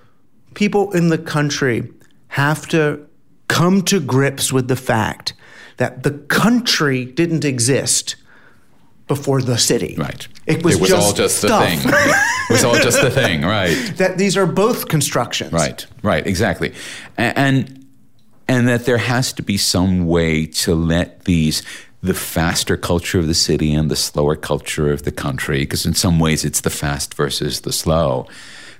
people 0.53 0.91
in 0.91 1.09
the 1.09 1.17
country 1.17 1.91
have 2.29 2.67
to 2.69 3.05
come 3.47 3.81
to 3.83 3.99
grips 3.99 4.53
with 4.53 4.67
the 4.67 4.75
fact 4.75 5.33
that 5.77 6.03
the 6.03 6.11
country 6.11 7.05
didn't 7.05 7.45
exist 7.45 8.15
before 9.07 9.41
the 9.41 9.57
city. 9.57 9.95
Right. 9.97 10.27
It 10.45 10.63
was, 10.63 10.77
just 10.79 10.93
all 10.93 11.13
just 11.13 11.37
stuff. 11.39 11.63
the 11.63 11.77
thing. 11.77 11.89
it 11.89 12.51
was 12.53 12.63
all 12.63 12.75
just 12.75 13.01
the 13.01 13.09
thing, 13.09 13.41
right? 13.41 13.73
that 13.97 14.17
these 14.17 14.37
are 14.37 14.45
both 14.45 14.87
constructions. 14.87 15.51
Right, 15.51 15.85
right, 16.03 16.25
exactly. 16.25 16.73
A- 17.17 17.37
And 17.37 17.85
and 18.47 18.67
that 18.67 18.85
there 18.85 18.97
has 18.97 19.31
to 19.33 19.43
be 19.43 19.57
some 19.57 20.07
way 20.07 20.45
to 20.45 20.73
let 20.75 21.25
these 21.25 21.63
the 22.01 22.13
faster 22.13 22.77
culture 22.77 23.19
of 23.19 23.27
the 23.27 23.33
city 23.33 23.73
and 23.73 23.91
the 23.91 23.95
slower 23.95 24.35
culture 24.35 24.91
of 24.91 25.03
the 25.03 25.11
country 25.11 25.59
because 25.59 25.85
in 25.85 25.93
some 25.93 26.17
ways 26.19 26.45
it's 26.45 26.61
the 26.61 26.69
fast 26.69 27.13
versus 27.13 27.61
the 27.61 27.73
slow 27.73 28.25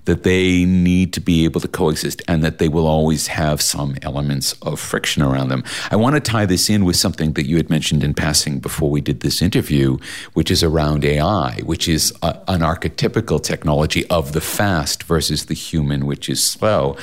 that 0.10 0.24
they 0.24 0.66
need 0.66 1.14
to 1.14 1.22
be 1.22 1.46
able 1.46 1.62
to 1.62 1.68
coexist 1.68 2.20
and 2.28 2.44
that 2.44 2.58
they 2.58 2.68
will 2.68 2.88
always 2.88 3.28
have 3.28 3.62
some 3.62 3.96
elements 4.02 4.54
of 4.64 4.80
friction 4.80 5.22
around 5.22 5.50
them. 5.50 5.64
I 5.92 5.98
want 5.98 6.16
to 6.16 6.20
tie 6.20 6.48
this 6.48 6.68
in 6.68 6.84
with 6.84 6.96
something 6.96 7.34
that 7.34 7.46
you 7.46 7.58
had 7.58 7.70
mentioned 7.70 8.04
in 8.04 8.16
passing 8.16 8.58
before 8.58 8.90
we 8.90 9.02
did 9.02 9.20
this 9.20 9.40
interview, 9.40 10.00
which 10.34 10.50
is 10.50 10.64
around 10.64 11.06
AI, 11.06 11.60
which 11.60 11.88
is 11.88 12.12
a, 12.24 12.40
an 12.48 12.62
archetypical 12.62 13.40
technology 13.42 14.04
of 14.08 14.34
the 14.34 14.42
fast 14.42 15.04
versus 15.04 15.46
the 15.46 15.54
human, 15.54 16.08
which 16.08 16.28
is 16.28 16.44
slow. 16.44 16.98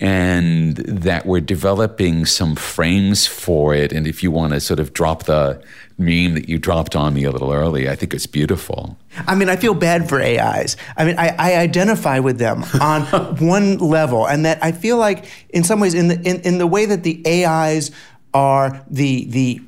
And 0.00 0.76
that 0.76 1.26
we're 1.26 1.40
developing 1.40 2.24
some 2.24 2.56
frames 2.56 3.26
for 3.26 3.74
it. 3.74 3.92
And 3.92 4.06
if 4.06 4.22
you 4.22 4.30
want 4.30 4.54
to 4.54 4.60
sort 4.60 4.80
of 4.80 4.94
drop 4.94 5.24
the 5.24 5.62
meme 5.98 6.34
that 6.34 6.48
you 6.48 6.58
dropped 6.58 6.96
on 6.96 7.12
me 7.12 7.24
a 7.24 7.30
little 7.30 7.52
early, 7.52 7.88
I 7.88 7.96
think 7.96 8.14
it's 8.14 8.26
beautiful. 8.26 8.96
I 9.26 9.34
mean, 9.34 9.50
I 9.50 9.56
feel 9.56 9.74
bad 9.74 10.08
for 10.08 10.20
AIs. 10.20 10.76
I 10.96 11.04
mean, 11.04 11.18
I, 11.18 11.34
I 11.38 11.56
identify 11.56 12.18
with 12.18 12.38
them 12.38 12.64
on 12.80 13.02
one 13.36 13.76
level, 13.78 14.26
and 14.26 14.46
that 14.46 14.62
I 14.64 14.72
feel 14.72 14.96
like, 14.96 15.26
in 15.50 15.64
some 15.64 15.80
ways, 15.80 15.94
in 15.94 16.08
the 16.08 16.20
in, 16.22 16.40
in 16.40 16.58
the 16.58 16.66
way 16.66 16.86
that 16.86 17.02
the 17.02 17.22
AIs 17.44 17.90
are 18.32 18.84
the 18.88 19.24
the 19.26 19.60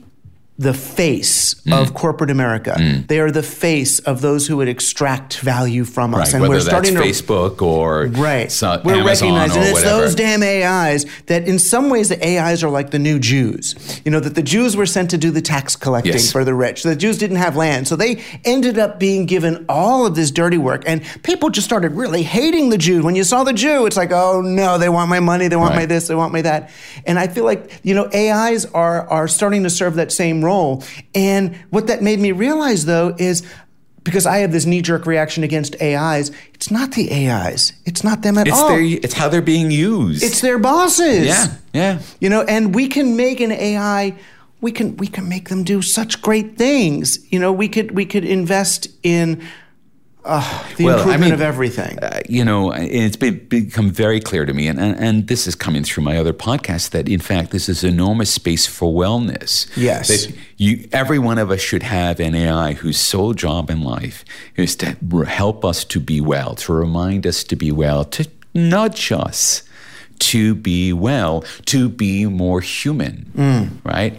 the 0.59 0.75
face 0.75 1.55
Mm. 1.67 1.73
of 1.81 1.95
corporate 1.95 2.31
America. 2.31 2.77
They 3.09 3.19
are 3.21 3.31
the 3.31 3.43
face 3.43 3.99
of 4.01 4.21
those 4.21 4.47
who 4.49 4.57
would 4.59 4.69
extract 4.69 5.39
value 5.39 5.85
from 5.85 6.15
us, 6.15 6.33
Right, 6.35 6.41
and 6.43 6.49
we're 6.49 6.61
starting 6.61 6.95
to 6.95 7.01
Facebook 7.01 7.63
or 7.63 8.07
Right. 8.13 8.51
so- 8.53 8.81
We're 8.85 8.95
Amazon 8.97 9.07
recognizing 9.35 9.63
it's 9.63 9.73
whatever. 9.73 10.01
those 10.03 10.15
damn 10.15 10.43
AIs 10.43 11.07
that 11.27 11.47
in 11.49 11.59
some 11.59 11.89
ways 11.89 12.09
the 12.11 12.23
AIs 12.27 12.63
are 12.63 12.69
like 12.69 12.91
the 12.91 12.99
new 12.99 13.19
Jews. 13.19 13.75
You 14.05 14.11
know, 14.11 14.21
that 14.21 14.35
the 14.35 14.43
Jews 14.43 14.77
were 14.77 14.87
sent 14.87 15.09
to 15.11 15.19
do 15.19 15.31
the 15.31 15.41
tax 15.41 15.75
collecting 15.75 16.13
Yes. 16.15 16.31
for 16.31 16.45
the 16.45 16.55
rich. 16.55 16.83
The 16.83 16.97
Jews 16.97 17.17
didn't 17.19 17.37
have 17.39 17.57
land. 17.57 17.89
So 17.89 17.97
they 17.97 18.19
ended 18.45 18.79
up 18.79 18.99
being 19.01 19.25
given 19.27 19.65
all 19.69 20.05
of 20.07 20.15
this 20.17 20.31
dirty 20.31 20.59
work. 20.59 20.83
And 20.87 21.01
people 21.23 21.49
just 21.49 21.67
started 21.67 21.93
really 21.97 22.23
hating 22.25 22.69
the 22.71 22.79
Jew. 22.79 23.03
When 23.03 23.15
you 23.17 23.25
saw 23.25 23.43
the 23.45 23.53
Jew, 23.55 23.87
it's 23.87 23.97
like, 23.97 24.13
oh 24.13 24.41
no, 24.43 24.77
they 24.79 24.89
want 24.89 25.09
my 25.09 25.21
money, 25.21 25.49
they 25.49 25.57
want 25.57 25.75
my 25.75 25.87
this, 25.87 26.09
they 26.09 26.15
want 26.15 26.33
my 26.33 26.43
that. 26.43 26.71
And 27.07 27.19
I 27.19 27.27
feel 27.27 27.45
like, 27.45 27.71
you 27.83 27.95
know, 27.95 28.09
AIs 28.15 28.67
are 28.75 29.09
are 29.09 29.27
starting 29.29 29.63
to 29.63 29.71
serve 29.71 29.95
that 29.97 30.13
same 30.13 30.42
role. 30.43 30.83
And 31.15 31.57
what 31.71 31.87
that 31.87 32.03
made 32.03 32.19
me 32.19 32.33
realize 32.33 32.85
though 32.85 33.15
is 33.19 33.43
because 34.05 34.27
I 34.27 34.39
have 34.39 34.51
this 34.51 34.67
knee-jerk 34.67 35.07
reaction 35.07 35.45
against 35.45 35.81
AIs, 35.81 36.33
it's 36.55 36.71
not 36.73 36.91
the 36.93 37.13
AIs. 37.31 37.73
It's 37.85 38.03
not 38.03 38.23
them 38.23 38.37
at 38.37 38.49
It's 38.49 38.59
all. 38.59 38.69
their, 38.71 38.81
it's 38.83 39.15
how 39.15 39.29
they're 39.29 39.41
being 39.41 39.71
used. 39.71 40.25
It's 40.25 40.41
their 40.41 40.59
bosses. 40.59 41.25
yeah, 41.27 41.47
yeah. 41.73 42.01
You 42.21 42.29
know, 42.29 42.43
and 42.43 42.75
we 42.75 42.89
can 42.89 43.17
make 43.17 43.39
an 43.41 43.53
AI. 43.53 44.17
We 44.61 44.73
can 44.73 44.97
we 44.97 45.07
can 45.07 45.29
make 45.29 45.49
them 45.49 45.63
do 45.65 45.83
such 45.83 46.21
great 46.23 46.57
things. 46.59 47.19
You 47.33 47.39
know, 47.39 47.53
we 47.53 47.69
could 47.69 47.93
we 47.93 48.05
could 48.07 48.25
invest 48.25 48.89
in 49.05 49.43
uh, 50.25 50.65
the 50.77 50.85
Well, 50.85 51.11
I 51.11 51.17
mean, 51.17 51.33
of 51.33 51.41
everything. 51.41 51.99
Uh, 51.99 52.21
you 52.29 52.45
know, 52.45 52.73
it's 52.73 53.17
been, 53.17 53.45
become 53.49 53.91
very 53.91 54.21
clear 54.21 54.45
to 54.45 54.55
me, 54.55 54.69
and, 54.69 54.79
and, 54.79 54.99
and 54.99 55.29
this 55.29 55.47
is 55.47 55.55
coming 55.55 55.83
through 55.83 56.05
my 56.05 56.17
other 56.17 56.33
podcast, 56.33 56.91
that 56.91 57.09
in 57.09 57.21
fact, 57.21 57.51
this 57.51 57.69
is 57.69 57.83
enormous 57.83 58.33
space 58.33 58.67
for 58.67 58.93
wellness. 58.93 59.69
Yes. 59.77 60.09
That 60.09 60.35
you, 60.57 60.89
every 60.93 61.19
one 61.19 61.39
of 61.39 61.51
us 61.51 61.61
should 61.61 61.83
have 61.83 62.21
an 62.21 62.35
AI 62.35 62.75
whose 62.75 62.99
sole 62.99 63.35
job 63.35 63.71
in 63.71 63.83
life 63.83 64.25
is 64.57 64.77
to 64.77 64.97
help 65.27 65.65
us 65.65 65.85
to 65.85 65.99
be 65.99 66.21
well, 66.21 66.55
to 66.57 66.73
remind 66.73 67.27
us 67.27 67.43
to 67.45 67.57
be 67.57 67.73
well, 67.73 68.05
to 68.05 68.29
nudge 68.55 69.11
us 69.11 69.63
to 70.31 70.55
be 70.55 70.93
well, 70.93 71.45
to 71.67 71.89
be 71.89 72.27
more 72.27 72.61
human, 72.61 73.27
Mm. 73.37 73.69
right? 73.85 74.19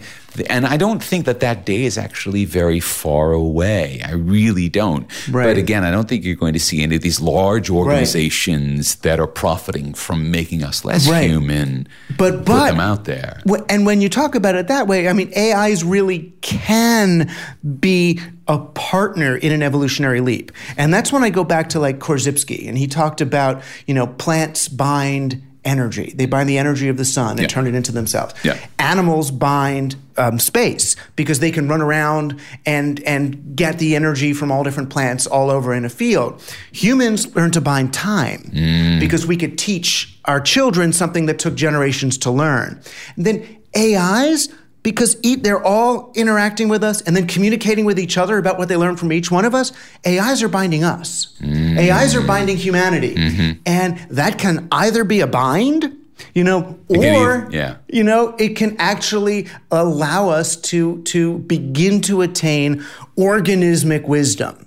And 0.50 0.66
I 0.66 0.78
don't 0.78 1.04
think 1.04 1.26
that 1.26 1.42
that 1.42 1.64
day 1.64 1.84
is 1.84 1.96
actually 1.96 2.44
very 2.46 2.80
far 2.80 3.34
away. 3.34 4.02
I 4.04 4.14
really 4.14 4.68
don't. 4.68 5.06
Right. 5.30 5.46
But 5.46 5.58
again, 5.58 5.84
I 5.84 5.92
don't 5.92 6.10
think 6.10 6.26
you're 6.26 6.36
going 6.36 6.54
to 6.54 6.60
see 6.60 6.82
any 6.82 6.96
of 6.96 7.04
these 7.04 7.22
large 7.22 7.70
organizations 8.18 8.96
that 8.96 9.20
are 9.20 9.28
profiting 9.28 9.94
from 9.94 10.32
making 10.32 10.64
us 10.64 10.84
less 10.84 11.08
Right. 11.08 11.30
human. 11.30 11.88
But 12.18 12.38
put 12.38 12.46
but 12.46 12.72
them 12.72 12.80
out 12.80 13.06
there. 13.06 13.42
And 13.70 13.86
when 13.86 14.02
you 14.02 14.10
talk 14.10 14.34
about 14.34 14.56
it 14.56 14.68
that 14.70 14.88
way, 14.88 15.08
I 15.08 15.14
mean, 15.14 15.32
AIs 15.38 15.84
really 15.84 16.34
can 16.42 17.30
be 17.80 18.20
a 18.48 18.58
partner 18.58 19.36
in 19.38 19.52
an 19.52 19.62
evolutionary 19.62 20.20
leap. 20.20 20.52
And 20.78 20.92
that's 20.92 21.12
when 21.14 21.24
I 21.24 21.30
go 21.30 21.44
back 21.44 21.70
to 21.70 21.80
like 21.80 22.00
Korzybski, 22.00 22.68
and 22.68 22.76
he 22.78 22.88
talked 22.88 23.22
about, 23.22 23.62
you 23.86 23.94
know, 23.94 24.08
plants 24.08 24.68
bind 24.68 25.42
energy. 25.66 26.14
They 26.16 26.26
bind 26.26 26.50
the 26.50 26.58
energy 26.58 26.90
of 26.90 26.98
the 26.98 27.06
sun 27.06 27.32
and 27.32 27.42
Yeah. 27.42 27.48
turn 27.48 27.68
it 27.68 27.76
into 27.76 27.92
themselves. 27.92 28.34
Yeah. 28.44 28.58
Animals 28.80 29.32
bind 29.32 29.96
um, 30.18 30.38
space 30.40 30.96
because 31.16 31.40
they 31.40 31.50
can 31.52 31.68
run 31.68 31.82
around 31.82 32.40
and 32.66 33.00
and 33.04 33.56
get 33.56 33.80
the 33.80 33.96
energy 33.96 34.34
from 34.34 34.52
all 34.52 34.64
different 34.64 34.90
plants 34.90 35.26
all 35.26 35.50
over 35.50 35.74
in 35.74 35.86
a 35.86 35.90
field. 35.90 36.42
Humans 36.72 37.36
learn 37.36 37.52
to 37.52 37.62
bind 37.62 37.94
time 37.94 38.50
because 39.00 39.26
we 39.26 39.38
could 39.38 39.58
teach 39.58 40.18
our 40.26 40.40
children 40.40 40.94
something 40.94 41.26
that 41.26 41.40
took 41.40 41.56
generations 41.56 42.18
to 42.20 42.32
learn. 42.32 42.80
And 43.16 43.26
then 43.26 43.44
AIs 43.76 44.50
because 44.84 45.16
they're 45.22 45.64
all 45.64 46.12
interacting 46.14 46.68
with 46.68 46.84
us 46.84 47.02
and 47.02 47.16
then 47.16 47.26
communicating 47.26 47.86
with 47.86 47.98
each 47.98 48.18
other 48.18 48.38
about 48.38 48.58
what 48.58 48.68
they 48.68 48.76
learn 48.76 48.98
from 48.98 49.12
each 49.12 49.32
one 49.32 49.46
of 49.46 49.56
us. 49.56 49.72
AIs 50.06 50.44
are 50.44 50.50
binding 50.50 50.84
us. 50.84 51.34
Mm. 51.40 51.78
AIs 51.90 52.16
are 52.16 52.22
binding 52.22 52.58
humanity, 52.58 53.16
mm-hmm. 53.16 53.62
and 53.66 53.98
that 54.10 54.38
can 54.38 54.68
either 54.72 55.04
be 55.04 55.22
a 55.22 55.28
bind, 55.28 55.98
you 56.34 56.44
know, 56.44 56.78
or 56.90 57.48
yeah. 57.50 57.78
you 57.88 58.04
know, 58.04 58.36
it 58.38 58.56
can 58.58 58.76
actually 58.78 59.48
allow 59.72 60.30
us 60.30 60.58
to 60.58 61.02
to 61.04 61.40
begin 61.40 62.02
to 62.02 62.22
attain 62.22 62.84
organismic 63.18 64.08
wisdom. 64.08 64.63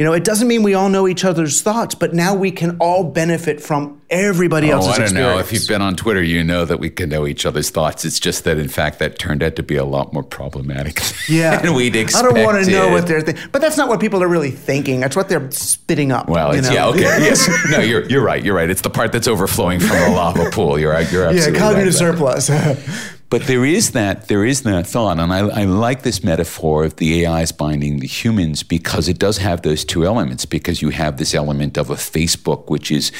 You 0.00 0.06
know, 0.06 0.14
it 0.14 0.24
doesn't 0.24 0.48
mean 0.48 0.62
we 0.62 0.72
all 0.72 0.88
know 0.88 1.06
each 1.06 1.26
other's 1.26 1.60
thoughts, 1.60 1.94
but 1.94 2.14
now 2.14 2.34
we 2.34 2.52
can 2.52 2.78
all 2.78 3.04
benefit 3.04 3.60
from 3.60 4.00
everybody 4.08 4.72
Oh, 4.72 4.76
else's 4.76 4.92
I 4.92 4.96
don't 4.96 5.02
experience. 5.02 5.34
know. 5.34 5.38
If 5.40 5.52
you've 5.52 5.68
been 5.68 5.82
on 5.82 5.94
Twitter, 5.94 6.22
you 6.22 6.42
know 6.42 6.64
that 6.64 6.80
we 6.80 6.88
can 6.88 7.10
know 7.10 7.26
each 7.26 7.44
other's 7.44 7.68
thoughts. 7.68 8.06
It's 8.06 8.18
just 8.18 8.44
that, 8.44 8.56
in 8.56 8.68
fact, 8.68 8.98
that 9.00 9.18
turned 9.18 9.42
out 9.42 9.56
to 9.56 9.62
be 9.62 9.76
a 9.76 9.84
lot 9.84 10.14
more 10.14 10.22
problematic 10.22 11.02
yeah, 11.28 11.60
than 11.60 11.74
we'd 11.74 11.94
I 11.94 12.22
don't 12.22 12.42
want 12.42 12.64
to 12.64 12.70
know 12.70 12.88
what 12.88 13.06
they're 13.08 13.20
thinking, 13.20 13.44
but 13.52 13.60
that's 13.60 13.76
not 13.76 13.90
what 13.90 14.00
people 14.00 14.22
are 14.22 14.28
really 14.28 14.50
thinking. 14.50 15.00
That's 15.00 15.16
what 15.16 15.28
they're 15.28 15.50
spitting 15.50 16.12
up. 16.12 16.30
Well, 16.30 16.54
you 16.54 16.60
it's, 16.60 16.68
know? 16.68 16.74
yeah, 16.74 16.86
okay, 16.86 17.00
yes, 17.02 17.46
no, 17.70 17.80
you're 17.80 18.08
you're 18.08 18.24
right. 18.24 18.42
You're 18.42 18.56
right. 18.56 18.70
It's 18.70 18.80
the 18.80 18.88
part 18.88 19.12
that's 19.12 19.28
overflowing 19.28 19.80
from 19.80 19.98
the 19.98 20.12
lava 20.12 20.48
pool. 20.50 20.78
You're 20.78 20.92
right. 20.92 21.12
You're 21.12 21.26
absolutely 21.26 21.52
yeah, 21.52 21.58
cognitive 21.58 21.92
right. 22.00 22.42
surplus. 22.42 23.10
But 23.30 23.46
there 23.46 23.64
is 23.64 23.92
that 23.92 24.26
there 24.26 24.44
is 24.44 24.62
that 24.64 24.88
thought, 24.88 25.20
and 25.20 25.32
I, 25.32 25.38
I 25.38 25.64
like 25.64 26.02
this 26.02 26.24
metaphor 26.24 26.84
of 26.84 26.96
the 26.96 27.26
AIs 27.26 27.52
binding 27.52 28.00
the 28.00 28.08
humans 28.08 28.64
because 28.64 29.08
it 29.08 29.20
does 29.20 29.38
have 29.38 29.62
those 29.62 29.84
two 29.84 30.04
elements. 30.04 30.44
Because 30.44 30.82
you 30.82 30.90
have 30.90 31.16
this 31.16 31.32
element 31.32 31.78
of 31.78 31.90
a 31.90 31.94
Facebook, 31.94 32.68
which 32.68 32.90
is 32.90 33.12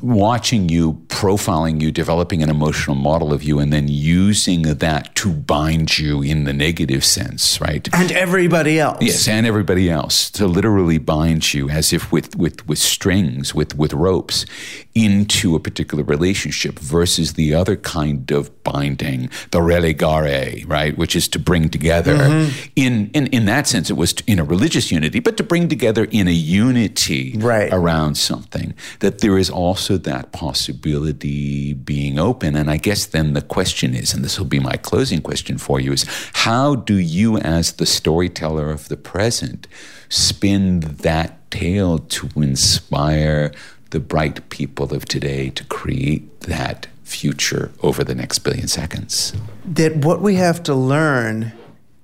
watching 0.00 0.70
you, 0.70 0.94
profiling 1.08 1.82
you, 1.82 1.92
developing 1.92 2.42
an 2.42 2.48
emotional 2.48 2.96
model 2.96 3.32
of 3.32 3.42
you, 3.42 3.58
and 3.58 3.72
then 3.72 3.88
using 3.88 4.62
that 4.62 5.14
to 5.16 5.32
bind 5.32 5.98
you 5.98 6.22
in 6.22 6.44
the 6.44 6.52
negative 6.54 7.04
sense, 7.04 7.60
right? 7.60 7.88
and 7.92 8.12
everybody 8.12 8.78
else. 8.78 8.98
Yes, 9.02 9.28
and 9.28 9.46
everybody 9.46 9.90
else 9.90 10.30
to 10.30 10.46
literally 10.46 10.98
bind 10.98 11.52
you 11.52 11.68
as 11.68 11.92
if 11.92 12.10
with 12.10 12.36
with 12.36 12.66
with 12.66 12.78
strings, 12.78 13.54
with 13.54 13.76
with 13.76 13.92
ropes, 13.92 14.46
into 14.94 15.54
a 15.54 15.60
particular 15.60 16.02
relationship 16.04 16.78
versus 16.78 17.34
the 17.34 17.52
other 17.54 17.76
kind 17.76 18.30
of 18.30 18.64
binding, 18.64 19.25
the 19.50 19.58
religare, 19.60 20.68
right, 20.68 20.96
which 20.96 21.16
is 21.16 21.28
to 21.28 21.38
bring 21.38 21.68
together. 21.68 22.16
Mm-hmm. 22.16 22.70
In 22.76 23.10
in 23.12 23.26
in 23.28 23.46
that 23.46 23.66
sense, 23.66 23.90
it 23.90 23.96
was 23.96 24.12
to, 24.14 24.24
in 24.26 24.38
a 24.38 24.44
religious 24.44 24.90
unity, 24.90 25.20
but 25.20 25.36
to 25.36 25.42
bring 25.42 25.68
together 25.68 26.04
in 26.10 26.28
a 26.28 26.32
unity 26.32 27.34
Right. 27.36 27.72
around 27.72 28.16
something. 28.16 28.74
That 29.00 29.18
there 29.20 29.38
is 29.38 29.50
also 29.50 29.96
that 29.98 30.32
possibility 30.32 31.72
being 31.74 32.18
open, 32.18 32.56
and 32.56 32.70
I 32.70 32.76
guess 32.76 33.06
then 33.06 33.34
the 33.34 33.42
question 33.42 33.94
is, 33.94 34.14
and 34.14 34.24
this 34.24 34.38
will 34.38 34.46
be 34.46 34.60
my 34.60 34.76
closing 34.76 35.20
question 35.20 35.58
for 35.58 35.80
you, 35.80 35.92
is 35.92 36.04
how 36.32 36.74
do 36.74 36.94
you, 36.96 37.38
as 37.38 37.72
the 37.72 37.86
storyteller 37.86 38.70
of 38.70 38.88
the 38.88 38.96
present, 38.96 39.66
spin 40.08 40.80
that 40.80 41.50
tale 41.50 41.98
to 41.98 42.28
inspire 42.36 43.52
the 43.90 44.00
bright 44.00 44.48
people 44.50 44.92
of 44.92 45.04
today 45.06 45.50
to 45.50 45.64
create 45.64 46.40
that 46.42 46.88
future 47.06 47.70
over 47.82 48.04
the 48.04 48.14
next 48.14 48.40
billion 48.40 48.68
seconds? 48.68 49.32
that 49.66 49.96
what 49.96 50.20
we 50.20 50.36
have 50.36 50.62
to 50.64 50.74
learn 50.74 51.52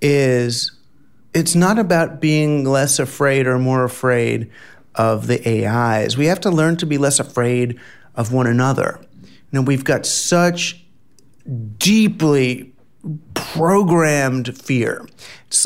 is 0.00 0.72
it's 1.32 1.54
not 1.54 1.78
about 1.78 2.20
being 2.20 2.64
less 2.64 2.98
afraid 2.98 3.46
or 3.46 3.58
more 3.58 3.84
afraid 3.84 4.50
of 4.94 5.26
the 5.26 5.66
AIs. 5.66 6.16
We 6.16 6.26
have 6.26 6.40
to 6.40 6.50
learn 6.50 6.76
to 6.78 6.86
be 6.86 6.98
less 6.98 7.20
afraid 7.20 7.80
of 8.14 8.32
one 8.32 8.46
another. 8.46 9.00
Know, 9.52 9.62
we've 9.62 9.84
got 9.84 10.06
such 10.06 10.84
deeply 11.78 12.72
programmed 13.34 14.56
fear. 14.56 15.06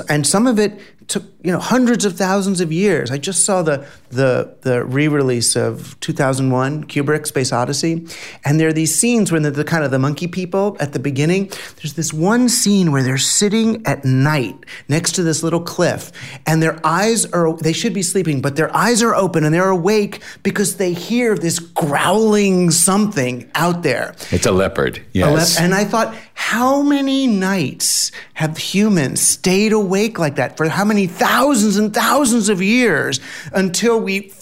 And 0.09 0.27
some 0.27 0.47
of 0.47 0.59
it 0.59 0.81
took, 1.09 1.25
you 1.47 1.53
know, 1.53 1.61
hundreds 1.61 2.05
of 2.05 2.17
thousands 2.17 2.61
of 2.61 2.73
years. 2.73 3.13
I 3.13 3.19
just 3.19 3.45
saw 3.45 3.63
the 3.63 3.87
the 4.11 4.57
the 4.63 4.85
re-release 4.85 5.55
of 5.55 5.97
2001 6.01 6.85
Kubrick 6.89 7.25
Space 7.25 7.53
Odyssey, 7.53 8.05
and 8.45 8.59
there 8.59 8.67
are 8.67 8.73
these 8.73 8.93
scenes 8.93 9.31
when 9.31 9.43
they're 9.43 9.53
the 9.53 9.63
kind 9.63 9.85
of 9.85 9.93
the 9.93 9.99
monkey 10.01 10.27
people 10.27 10.77
at 10.81 10.93
the 10.93 10.99
beginning. 10.99 11.53
There's 11.77 11.95
this 11.95 12.13
one 12.13 12.49
scene 12.49 12.91
where 12.91 13.05
they're 13.05 13.17
sitting 13.17 13.87
at 13.87 14.05
night 14.05 14.57
next 14.89 15.13
to 15.13 15.23
this 15.23 15.45
little 15.45 15.61
cliff, 15.61 16.11
and 16.49 16.61
their 16.61 16.85
eyes 16.85 17.27
are 17.27 17.57
they 17.59 17.73
should 17.73 17.95
be 17.95 18.03
sleeping, 18.03 18.43
but 18.43 18.57
their 18.57 18.75
eyes 18.75 19.01
are 19.01 19.15
open 19.15 19.45
and 19.45 19.55
they're 19.55 19.71
awake 19.71 20.25
because 20.43 20.79
they 20.79 20.93
hear 20.93 21.39
this 21.39 21.61
growling 21.61 22.73
something 22.73 23.49
out 23.55 23.85
there. 23.85 24.17
It's 24.33 24.47
a 24.47 24.51
leopard. 24.51 24.99
A 24.99 25.03
Yes. 25.13 25.61
And 25.61 25.75
I 25.75 25.85
thought, 25.85 26.13
how 26.35 26.83
many 26.83 27.29
nights 27.29 28.11
have 28.35 28.59
humans 28.59 29.21
stayed 29.21 29.73
awake 29.73 30.19
like 30.19 30.35
that 30.37 30.57
for 30.57 30.69
how 30.69 30.85
many 30.85 31.07
thousands 31.07 31.36
and 31.77 31.93
thousands 31.93 32.49
of 32.49 32.63
years 32.63 33.21
until 33.53 34.01
we 34.01 34.33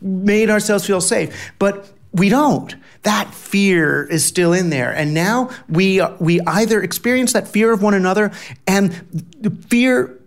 made 0.00 0.50
ourselves 0.50 0.86
feel 0.86 1.00
safe? 1.00 1.52
But 1.58 1.88
we 2.12 2.28
don't. 2.28 2.74
That 3.02 3.32
fear 3.34 4.04
is 4.04 4.24
still 4.24 4.52
in 4.52 4.70
there, 4.70 4.90
and 4.90 5.12
now 5.12 5.50
we 5.68 6.00
we 6.18 6.40
either 6.40 6.82
experience 6.82 7.34
that 7.34 7.46
fear 7.46 7.72
of 7.72 7.82
one 7.82 7.94
another, 7.94 8.32
and 8.66 8.92
the 9.40 9.50
fear 9.68 10.18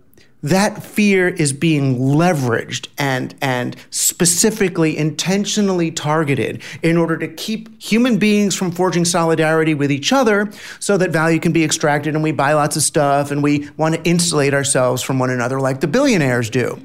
that 0.50 0.84
fear 0.84 1.28
is 1.28 1.54
being 1.54 1.98
leveraged 2.00 2.88
and 2.98 3.36
and 3.42 3.76
specifically 3.90 4.98
intentionally 4.98 5.92
targeted 5.92 6.62
in 6.82 6.98
order 6.98 7.18
to 7.18 7.28
keep 7.28 7.82
human 7.82 8.18
beings 8.18 8.56
from 8.56 8.72
forging 8.72 9.06
solidarity 9.06 9.74
with 9.74 9.92
each 9.92 10.14
other 10.14 10.50
so 10.80 10.98
that 10.98 11.12
value 11.12 11.40
can 11.40 11.52
be 11.52 11.64
extracted 11.64 12.16
and 12.16 12.24
we 12.24 12.32
buy 12.32 12.54
lots 12.54 12.76
of 12.76 12.82
stuff 12.84 13.32
and 13.32 13.44
we 13.44 13.70
want 13.78 13.96
to 13.96 14.04
insulate 14.04 14.54
ourselves 14.54 15.02
from 15.02 15.20
one 15.20 15.30
another 15.30 15.60
like 15.60 15.82
the 15.82 15.88
billionaires 15.88 16.50
do. 16.50 16.80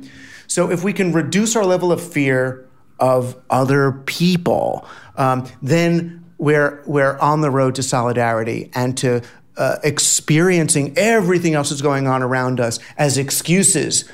So 0.46 0.70
if 0.70 0.84
we 0.84 0.92
can 0.92 1.12
reduce 1.12 1.56
our 1.56 1.64
level 1.64 1.92
of 1.92 2.02
fear 2.02 2.68
of 2.98 3.36
other 3.50 3.92
people 4.06 4.86
um, 5.16 5.46
then 5.60 6.22
we're 6.38 6.82
we're 6.86 7.16
on 7.18 7.40
the 7.40 7.50
road 7.50 7.76
to 7.76 7.82
solidarity 7.82 8.70
and 8.74 8.98
to 8.98 9.22
uh, 9.56 9.76
experiencing 9.82 10.94
everything 10.96 11.54
else 11.54 11.70
that's 11.70 11.82
going 11.82 12.06
on 12.06 12.22
around 12.22 12.60
us 12.60 12.78
as 12.96 13.18
excuses 13.18 14.04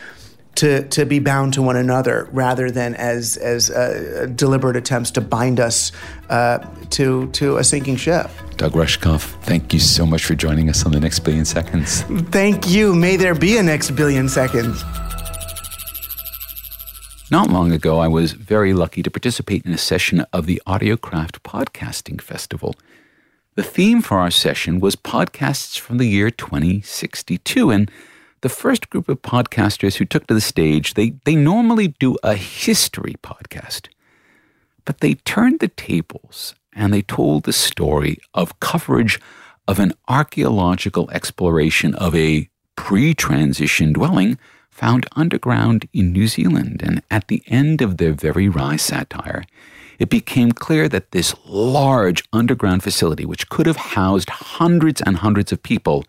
to, 0.57 0.88
to 0.88 1.07
be 1.07 1.20
bound 1.20 1.55
to 1.55 1.62
one 1.62 1.77
another 1.77 2.29
rather 2.33 2.68
than 2.70 2.96
as, 2.96 3.37
as 3.37 3.70
uh, 3.70 4.27
deliberate 4.35 4.77
attempts 4.77 5.12
to 5.12 5.20
bind 5.20 5.61
us 5.61 5.92
uh, 6.31 6.59
to, 6.90 7.29
to 7.31 7.59
a 7.59 7.64
sinking 7.64 7.94
ship. 7.94 8.29
Doug 8.57 8.72
Rushkoff, 8.72 9.40
thank 9.44 9.72
you 9.72 9.79
so 9.79 10.05
much 10.05 10.24
for 10.24 10.35
joining 10.35 10.68
us 10.68 10.85
on 10.85 10.90
the 10.90 10.98
next 10.98 11.20
billion 11.20 11.44
seconds. 11.44 12.03
Thank 12.31 12.68
you. 12.68 12.92
May 12.92 13.14
there 13.14 13.37
be 13.37 13.57
a 13.57 13.62
next 13.62 13.92
billion 13.92 14.29
seconds. 14.29 14.83
Not 17.31 17.51
long 17.51 17.70
ago, 17.72 18.01
I 18.01 18.09
was 18.09 18.33
very 18.33 18.72
lucky 18.72 19.03
to 19.05 19.11
participate 19.11 19.64
in 19.64 19.72
a 19.72 19.79
session 19.79 20.24
of 20.33 20.46
the 20.46 20.61
Audiocraft 20.66 21.40
Podcasting 21.44 22.20
Festival. 22.20 22.74
The 23.58 23.64
theme 23.64 24.02
for 24.02 24.20
our 24.20 24.30
session 24.30 24.78
was 24.78 24.94
podcasts 24.94 25.80
from 25.80 25.98
the 25.98 26.06
year 26.06 26.30
2062, 26.30 27.72
and 27.72 27.90
the 28.40 28.48
first 28.48 28.88
group 28.88 29.08
of 29.08 29.20
podcasters 29.20 29.96
who 29.96 30.04
took 30.04 30.28
to 30.28 30.34
the 30.34 30.40
stage, 30.40 30.94
they, 30.94 31.14
they 31.24 31.34
normally 31.34 31.88
do 31.88 32.16
a 32.22 32.36
history 32.36 33.16
podcast. 33.20 33.88
But 34.84 35.00
they 35.00 35.14
turned 35.14 35.58
the 35.58 35.66
tables 35.66 36.54
and 36.72 36.94
they 36.94 37.02
told 37.02 37.42
the 37.42 37.52
story 37.52 38.18
of 38.32 38.60
coverage 38.60 39.18
of 39.66 39.80
an 39.80 39.92
archaeological 40.06 41.10
exploration 41.10 41.96
of 41.96 42.14
a 42.14 42.48
pre 42.76 43.12
transition 43.12 43.92
dwelling 43.92 44.38
found 44.70 45.04
underground 45.16 45.88
in 45.92 46.12
New 46.12 46.28
Zealand. 46.28 46.80
And 46.80 47.02
at 47.10 47.26
the 47.26 47.42
end 47.48 47.82
of 47.82 47.96
their 47.96 48.12
very 48.12 48.48
wry 48.48 48.76
satire, 48.76 49.42
it 49.98 50.08
became 50.08 50.52
clear 50.52 50.88
that 50.88 51.11
this 51.11 51.34
large 51.44 52.22
underground 52.32 52.82
facility, 52.82 53.24
which 53.24 53.48
could 53.48 53.66
have 53.66 53.76
housed 53.76 54.30
hundreds 54.30 55.00
and 55.02 55.16
hundreds 55.16 55.52
of 55.52 55.62
people, 55.62 56.04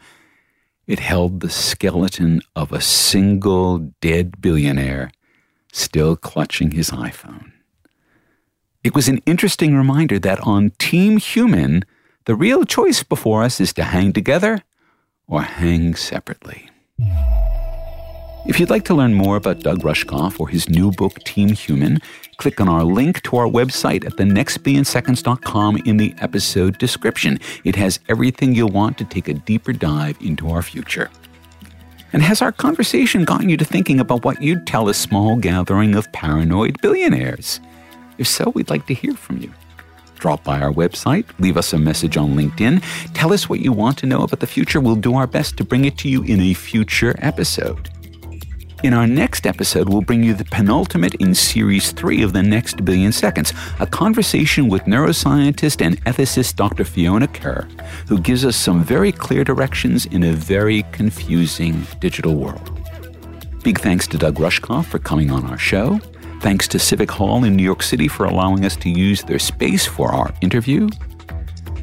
it 0.85 0.99
held 0.99 1.39
the 1.39 1.49
skeleton 1.49 2.41
of 2.55 2.71
a 2.71 2.81
single 2.81 3.79
dead 4.01 4.41
billionaire 4.41 5.11
still 5.71 6.15
clutching 6.15 6.71
his 6.71 6.89
iPhone. 6.91 7.51
It 8.83 8.95
was 8.95 9.07
an 9.07 9.21
interesting 9.25 9.75
reminder 9.75 10.19
that 10.19 10.39
on 10.41 10.71
Team 10.79 11.17
Human, 11.17 11.83
the 12.25 12.35
real 12.35 12.63
choice 12.63 13.03
before 13.03 13.43
us 13.43 13.59
is 13.59 13.73
to 13.73 13.83
hang 13.83 14.13
together 14.13 14.63
or 15.27 15.41
hang 15.41 15.95
separately. 15.95 16.69
If 18.47 18.59
you'd 18.59 18.69
like 18.69 18.85
to 18.85 18.95
learn 18.95 19.13
more 19.13 19.35
about 19.35 19.59
Doug 19.59 19.79
Rushkoff 19.79 20.39
or 20.39 20.47
his 20.47 20.69
new 20.69 20.91
book, 20.91 21.19
Team 21.23 21.49
Human, 21.49 21.99
click 22.39 22.59
on 22.59 22.69
our 22.69 22.83
link 22.83 23.21
to 23.23 23.35
our 23.35 23.47
website 23.47 24.05
at 24.05 24.13
thenextbillionseconds.com 24.13 25.77
in 25.85 25.97
the 25.97 26.15
episode 26.19 26.77
description. 26.77 27.37
It 27.65 27.75
has 27.75 27.99
everything 28.07 28.55
you'll 28.55 28.69
want 28.69 28.97
to 28.97 29.03
take 29.03 29.27
a 29.27 29.33
deeper 29.33 29.73
dive 29.73 30.17
into 30.21 30.49
our 30.49 30.63
future. 30.63 31.11
And 32.13 32.23
has 32.23 32.41
our 32.41 32.51
conversation 32.51 33.25
gotten 33.25 33.49
you 33.49 33.57
to 33.57 33.65
thinking 33.65 33.99
about 33.99 34.23
what 34.23 34.41
you'd 34.41 34.65
tell 34.65 34.89
a 34.89 34.93
small 34.93 35.35
gathering 35.35 35.93
of 35.95 36.11
paranoid 36.13 36.81
billionaires? 36.81 37.59
If 38.17 38.27
so, 38.27 38.49
we'd 38.49 38.69
like 38.69 38.87
to 38.87 38.93
hear 38.93 39.13
from 39.13 39.37
you. 39.39 39.53
Drop 40.17 40.43
by 40.43 40.59
our 40.59 40.71
website, 40.71 41.25
leave 41.39 41.57
us 41.57 41.71
a 41.73 41.77
message 41.77 42.17
on 42.17 42.35
LinkedIn, 42.35 42.83
tell 43.13 43.31
us 43.31 43.47
what 43.47 43.59
you 43.59 43.71
want 43.71 43.97
to 43.99 44.05
know 44.05 44.23
about 44.23 44.39
the 44.39 44.47
future. 44.47 44.79
We'll 44.79 44.95
do 44.95 45.15
our 45.15 45.27
best 45.27 45.57
to 45.57 45.63
bring 45.63 45.85
it 45.85 45.97
to 45.99 46.09
you 46.09 46.23
in 46.23 46.41
a 46.41 46.53
future 46.53 47.15
episode. 47.19 47.89
In 48.81 48.93
our 48.93 49.05
next 49.05 49.45
episode, 49.45 49.89
we'll 49.89 50.01
bring 50.01 50.23
you 50.23 50.33
the 50.33 50.45
penultimate 50.45 51.15
in 51.15 51.35
Series 51.35 51.91
3 51.91 52.23
of 52.23 52.31
The 52.31 52.41
Next 52.41 52.85
Billion 52.85 53.11
Seconds, 53.11 53.51
a 53.81 53.85
conversation 53.85 54.69
with 54.69 54.83
neuroscientist 54.83 55.85
and 55.85 56.01
ethicist 56.05 56.55
Dr. 56.55 56.85
Fiona 56.85 57.27
Kerr, 57.27 57.67
who 58.07 58.17
gives 58.21 58.45
us 58.45 58.55
some 58.55 58.81
very 58.81 59.11
clear 59.11 59.43
directions 59.43 60.05
in 60.05 60.23
a 60.23 60.31
very 60.31 60.83
confusing 60.93 61.85
digital 61.99 62.35
world. 62.35 62.71
Big 63.63 63.81
thanks 63.81 64.07
to 64.07 64.17
Doug 64.17 64.35
Rushkoff 64.35 64.85
for 64.85 64.99
coming 64.99 65.29
on 65.29 65.43
our 65.49 65.57
show. 65.57 65.99
Thanks 66.39 66.65
to 66.69 66.79
Civic 66.79 67.11
Hall 67.11 67.43
in 67.43 67.57
New 67.57 67.63
York 67.63 67.83
City 67.83 68.07
for 68.07 68.27
allowing 68.27 68.63
us 68.63 68.77
to 68.77 68.89
use 68.89 69.23
their 69.23 69.39
space 69.39 69.85
for 69.85 70.13
our 70.13 70.33
interview. 70.39 70.87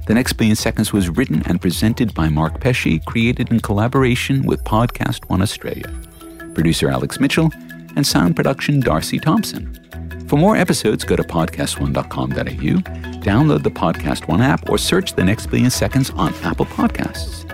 The 0.06 0.14
Next 0.14 0.32
Billion 0.32 0.56
Seconds 0.56 0.94
was 0.94 1.10
written 1.10 1.42
and 1.44 1.60
presented 1.60 2.14
by 2.14 2.30
Mark 2.30 2.58
Pesce, 2.58 3.00
created 3.04 3.50
in 3.50 3.60
collaboration 3.60 4.46
with 4.46 4.64
Podcast 4.64 5.28
One 5.28 5.42
Australia 5.42 5.92
producer 6.56 6.88
Alex 6.88 7.20
Mitchell, 7.20 7.52
and 7.96 8.04
sound 8.04 8.34
production 8.34 8.80
Darcy 8.80 9.18
Thompson. 9.18 9.78
For 10.26 10.36
more 10.36 10.56
episodes, 10.56 11.04
go 11.04 11.14
to 11.14 11.22
podcastone.com.au, 11.22 12.80
download 13.22 13.62
the 13.62 13.70
Podcast 13.70 14.26
One 14.26 14.40
app, 14.40 14.68
or 14.70 14.78
search 14.78 15.14
The 15.14 15.22
Next 15.22 15.46
Billion 15.46 15.70
Seconds 15.70 16.10
on 16.10 16.34
Apple 16.42 16.66
Podcasts. 16.66 17.44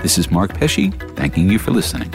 This 0.00 0.18
is 0.18 0.30
Mark 0.30 0.54
Pesce, 0.54 0.90
thanking 1.16 1.50
you 1.50 1.58
for 1.58 1.72
listening. 1.72 2.12